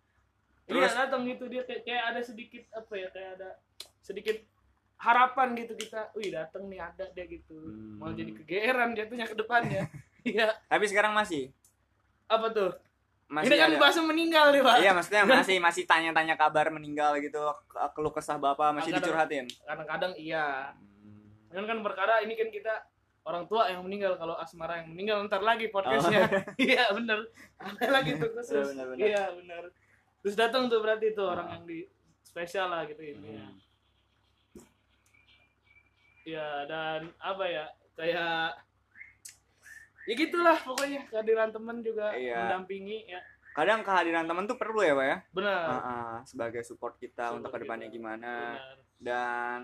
iya 0.66 0.88
datang 0.88 1.24
gitu 1.24 1.44
dia 1.44 1.62
kayak, 1.62 1.82
kayak 1.82 2.04
ada 2.06 2.20
sedikit 2.20 2.64
apa 2.70 2.92
ya 2.94 3.08
kayak 3.08 3.30
ada 3.36 3.48
sedikit 3.98 4.36
harapan 4.96 5.54
gitu 5.54 5.72
kita 5.74 6.10
wih 6.12 6.28
datang 6.30 6.66
nih 6.66 6.80
ada 6.82 7.04
deh 7.06 7.26
gitu 7.26 7.54
Hmm. 7.54 7.96
mau 7.96 8.10
jadi 8.10 8.32
kegeeran 8.34 8.92
jatuhnya 8.92 9.24
ke 9.24 9.34
depannya 9.34 9.84
iya 10.26 10.56
tapi 10.64 10.84
sekarang 10.84 11.12
masih 11.12 11.48
apa 12.26 12.48
tuh 12.50 12.72
masih 13.26 13.46
ini 13.46 13.56
kan 13.56 13.70
ada. 13.70 13.78
bahasa 13.78 14.00
meninggal 14.02 14.46
nih 14.50 14.60
pak 14.60 14.76
Iya 14.78 14.92
maksudnya 14.92 15.22
masih 15.36 15.56
masih 15.58 15.84
tanya-tanya 15.84 16.34
kabar 16.34 16.68
meninggal 16.68 17.16
gitu 17.18 17.38
ke- 17.66 17.88
keluh 17.92 18.10
kesah 18.10 18.36
bapak 18.36 18.72
masih 18.74 18.90
Kadang- 18.90 19.04
dicurhatin. 19.04 19.44
kadang-kadang 19.62 20.12
iya 20.16 20.72
Hmm. 21.48 21.54
kan 21.54 21.64
kan 21.66 21.78
perkara 21.80 22.20
ini 22.20 22.34
kan 22.34 22.48
kita 22.50 22.74
orang 23.28 23.44
tua 23.44 23.68
yang 23.68 23.84
meninggal 23.84 24.16
kalau 24.16 24.34
asmara 24.34 24.80
yang 24.80 24.88
meninggal 24.88 25.20
ntar 25.22 25.40
lagi 25.40 25.68
podcastnya. 25.68 26.24
Iya 26.58 26.88
bener. 26.90 27.28
Ada 27.56 27.86
lagi 27.92 28.16
tuh 28.16 28.32
khusus. 28.32 28.72
Bener, 28.72 28.86
bener, 28.86 28.86
bener. 28.90 29.06
iya 29.06 29.24
bener. 29.30 29.62
Terus 30.18 30.34
datang 30.34 30.66
tuh 30.66 30.80
berarti 30.80 31.12
tuh 31.12 31.28
orang 31.28 31.46
Ah. 31.46 31.54
yang 31.54 31.64
di 31.64 31.84
spesial 32.20 32.66
lah 32.66 32.82
gitu 32.84 33.00
ini 33.00 33.36
Hmm. 33.36 33.56
ya 36.24 36.64
dan 36.64 37.08
apa 37.18 37.44
ya 37.46 37.64
kayak 37.94 38.52
ya 40.04 40.14
gitulah 40.14 40.56
pokoknya. 40.58 41.04
Kehadiran 41.06 41.50
temen 41.50 41.80
juga 41.80 42.12
Iya. 42.12 42.36
mendampingi 42.42 43.06
ya. 43.06 43.20
Kadang 43.50 43.82
kehadiran 43.82 44.24
teman 44.24 44.44
tuh 44.44 44.54
perlu 44.54 44.80
ya 44.80 44.94
pak 44.94 45.04
ya, 45.04 45.16
benar 45.32 45.66
Ah, 45.66 45.80
ah, 45.82 46.16
sebagai 46.22 46.62
support 46.62 46.94
kita 46.96 47.28
Support 47.28 47.38
untuk 47.38 47.50
ke 47.50 47.58
depannya 47.60 47.88
kita. 47.88 47.96
gimana. 47.98 48.32
Benar 48.54 48.76
dan 48.98 49.60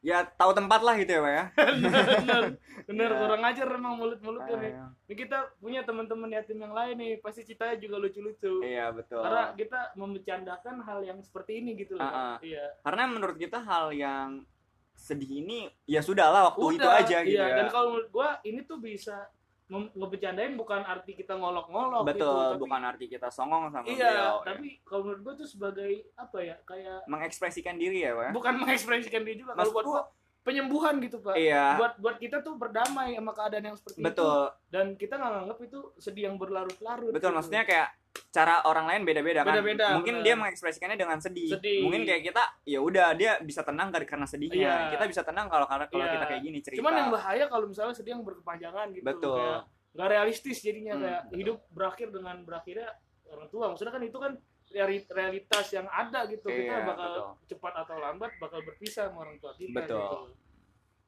ya 0.00 0.22
tahu 0.24 0.52
tempat 0.52 0.80
lah 0.80 0.94
gitu 0.94 1.10
ya 1.10 1.20
pak 1.20 1.32
ya. 1.32 1.44
benar 2.22 2.42
benar 2.86 3.08
Ya. 3.08 3.18
kurang 3.18 3.42
ajar 3.44 3.66
emang 3.68 3.94
mulut-mulutnya 3.96 4.56
nih 4.56 4.72
Ah, 4.72 4.90
Ini 5.04 5.14
kita 5.16 5.38
punya 5.58 5.80
teman-teman 5.82 6.30
yatim 6.30 6.56
yang 6.56 6.70
lain 6.70 6.94
nih, 6.94 7.12
pasti 7.18 7.42
ceritanya 7.42 7.76
juga 7.76 7.96
lucu-lucu. 7.98 8.62
iya 8.62 8.88
betul. 8.88 9.20
Karena 9.20 9.52
kita 9.52 9.80
membercandakan 9.94 10.76
hal 10.80 10.98
yang 11.02 11.18
seperti 11.18 11.58
ini 11.58 11.74
gitu 11.74 11.94
loh. 11.94 12.04
Ah, 12.04 12.14
ah. 12.14 12.36
Iya. 12.38 12.78
Karena 12.80 13.02
menurut 13.06 13.36
kita 13.36 13.58
hal 13.58 13.90
yang 13.90 14.46
sedih 14.94 15.30
ini 15.36 15.66
ya 15.84 15.98
sudahlah 15.98 16.48
waktu 16.48 16.74
itu 16.74 16.82
Udah, 16.82 16.98
aja 16.98 17.16
gitu 17.22 17.34
iya. 17.34 17.46
ya. 17.48 17.56
Dan 17.56 17.66
kalau 17.68 17.86
menurut 17.92 18.10
gua 18.10 18.28
ini 18.42 18.60
tuh 18.62 18.78
bisa 18.78 19.30
ngebercandain 19.68 20.56
bukan 20.56 20.80
arti 20.80 21.12
kita 21.12 21.36
ngolok-ngolok 21.36 22.02
Betul, 22.02 22.24
gitu. 22.24 22.32
Tapi, 22.32 22.60
bukan 22.60 22.80
arti 22.82 23.04
kita 23.06 23.28
songong 23.28 23.68
sama 23.68 23.84
Iya, 23.84 23.96
beliau. 24.00 24.34
ya. 24.34 24.44
tapi 24.44 24.66
kalau 24.82 25.02
menurut 25.04 25.20
gua 25.22 25.34
tuh 25.36 25.44
sebagai 25.44 25.92
apa 26.14 26.38
ya? 26.40 26.56
Kayak 26.64 26.98
mengekspresikan 27.04 27.76
diri 27.76 28.02
ya 28.02 28.12
pak. 28.12 28.24
ya. 28.24 28.30
bukan 28.32 28.54
mengekspresikan 28.58 29.22
diri 29.22 29.36
juga. 29.38 29.52
Kalau 29.54 29.72
buat 29.72 29.86
gua- 29.86 30.08
penyembuhan 30.40 30.96
gitu, 30.98 31.20
Pak. 31.20 31.36
Iya. 31.36 31.76
Buat 31.76 31.92
buat 32.00 32.16
kita 32.16 32.40
tuh 32.40 32.56
berdamai 32.56 33.12
sama 33.12 33.36
keadaan 33.36 33.68
yang 33.68 33.76
seperti 33.76 34.00
itu. 34.00 34.06
Betul, 34.08 34.48
Dan 34.72 34.96
kita 34.96 35.20
nggak 35.20 35.32
nganggap 35.34 35.58
itu 35.60 35.78
sedih 36.00 36.24
yang 36.24 36.40
berlarut-larut. 36.40 37.12
betul 37.12 37.28
gitu. 37.28 37.36
maksudnya 37.36 37.68
kayak 37.68 37.88
cara 38.28 38.60
orang 38.62 38.86
lain 38.86 39.02
beda-beda 39.02 39.40
kan 39.40 39.54
Beda-beda, 39.54 39.86
mungkin 39.94 40.14
benar. 40.16 40.24
dia 40.24 40.34
mengekspresikannya 40.36 40.94
dengan 40.94 41.18
sedih. 41.18 41.48
Sedih. 41.50 41.80
mungkin 41.80 42.02
kayak 42.02 42.22
kita 42.24 42.42
ya 42.64 42.78
udah 42.78 43.06
dia 43.12 43.32
bisa 43.40 43.62
tenang 43.62 43.88
kar- 43.88 44.04
karena 44.04 44.24
sedihnya 44.24 44.58
Iya. 44.60 44.90
kita 44.92 45.04
bisa 45.06 45.22
tenang 45.22 45.46
kalau 45.46 45.64
karena 45.64 45.86
kalau 45.86 46.02
Iya. 46.02 46.12
kita 46.12 46.24
kayak 46.26 46.42
gini 46.42 46.58
cerita 46.60 46.78
Cuman 46.78 46.94
yang 46.94 47.10
bahaya 47.10 47.44
kalau 47.46 47.66
misalnya 47.66 47.92
sedih 47.92 48.12
yang 48.12 48.22
berkepanjangan 48.22 48.86
gitu. 48.90 49.04
Betul. 49.04 49.36
Kayak 49.36 49.60
nggak 49.90 50.08
realistis 50.10 50.58
jadinya 50.58 50.92
Hmm, 50.92 51.02
kayak 51.02 51.20
betul. 51.24 51.36
hidup 51.36 51.58
berakhir 51.70 52.08
dengan 52.08 52.36
berakhirnya 52.42 52.88
orang 53.26 53.48
tua. 53.48 53.64
Maksudnya 53.68 53.92
kan 53.92 54.02
itu 54.02 54.18
kan 54.18 54.32
reali- 54.68 55.08
realitas 55.08 55.66
yang 55.70 55.86
ada 55.86 56.20
gitu. 56.26 56.44
kita 56.44 56.74
Iya, 56.74 56.84
bakal 56.84 57.08
betul. 57.10 57.26
cepat 57.48 57.72
atau 57.78 57.96
lambat 57.98 58.30
bakal 58.36 58.60
berpisah 58.62 59.08
sama 59.08 59.18
orang 59.22 59.36
tua 59.36 59.52
kita. 59.54 59.74
Betul. 59.74 59.98
Gitu. 59.98 60.20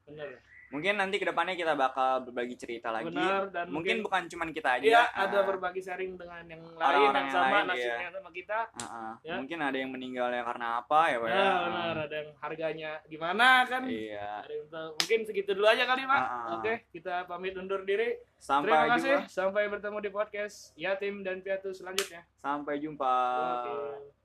Bener. 0.07 0.29
Mungkin 0.71 0.95
nanti 0.95 1.17
ke 1.17 1.25
depannya 1.25 1.53
kita 1.53 1.75
bakal 1.75 2.23
berbagi 2.23 2.55
cerita 2.55 2.89
lagi 2.89 3.11
Benar 3.11 3.51
dan 3.51 3.67
mungkin 3.69 4.01
bukan 4.01 4.25
cuman 4.25 4.49
kita 4.51 4.79
aja 4.79 4.85
Iya, 4.85 5.03
ah, 5.05 5.27
ada 5.27 5.39
berbagi 5.43 5.79
sharing 5.79 6.15
dengan 6.15 6.47
yang 6.47 6.63
lain 6.63 6.79
Orang-orang 6.79 7.03
yang 7.03 7.15
yang 7.21 7.31
sama 7.31 7.51
lain, 7.51 7.67
nasibnya 7.67 7.99
iya. 8.01 8.11
sama 8.13 8.31
kita. 8.31 8.59
ah, 8.71 8.83
ah. 8.83 9.13
Ya. 9.21 9.35
mungkin 9.37 9.59
ada 9.61 9.77
yang 9.77 9.91
meninggalnya 9.91 10.43
karena 10.43 10.67
apa 10.79 11.01
ya 11.07 11.17
Pak 11.19 11.29
Ya, 11.29 11.49
benar. 11.61 11.95
Ada 12.01 12.17
yang 12.17 12.31
harganya 12.39 12.91
gimana 13.05 13.47
kan? 13.65 13.83
iya 13.85 14.29
Ada 14.41 14.53
yang 14.53 14.69
tahu. 14.69 14.91
Mungkin 14.97 15.19
segitu 15.25 15.51
dulu 15.53 15.67
aja 15.67 15.85
kali, 15.85 16.03
Pak. 16.05 16.17
Ah, 16.17 16.31
ah. 16.31 16.55
Oke, 16.57 16.73
kita 16.91 17.15
pamit 17.27 17.55
undur 17.55 17.83
diri. 17.83 18.15
sampai 18.37 18.71
Terima 18.71 18.87
kasih. 18.95 19.15
jumpa 19.19 19.29
Sampai 19.29 19.63
bertemu 19.67 19.99
di 19.99 20.09
podcast 20.09 20.57
Yatim 20.75 21.21
dan 21.21 21.43
Piatu 21.43 21.71
selanjutnya. 21.71 22.23
sampai 22.37 22.79
jumpa 22.79 23.13
Oke. 23.59 24.20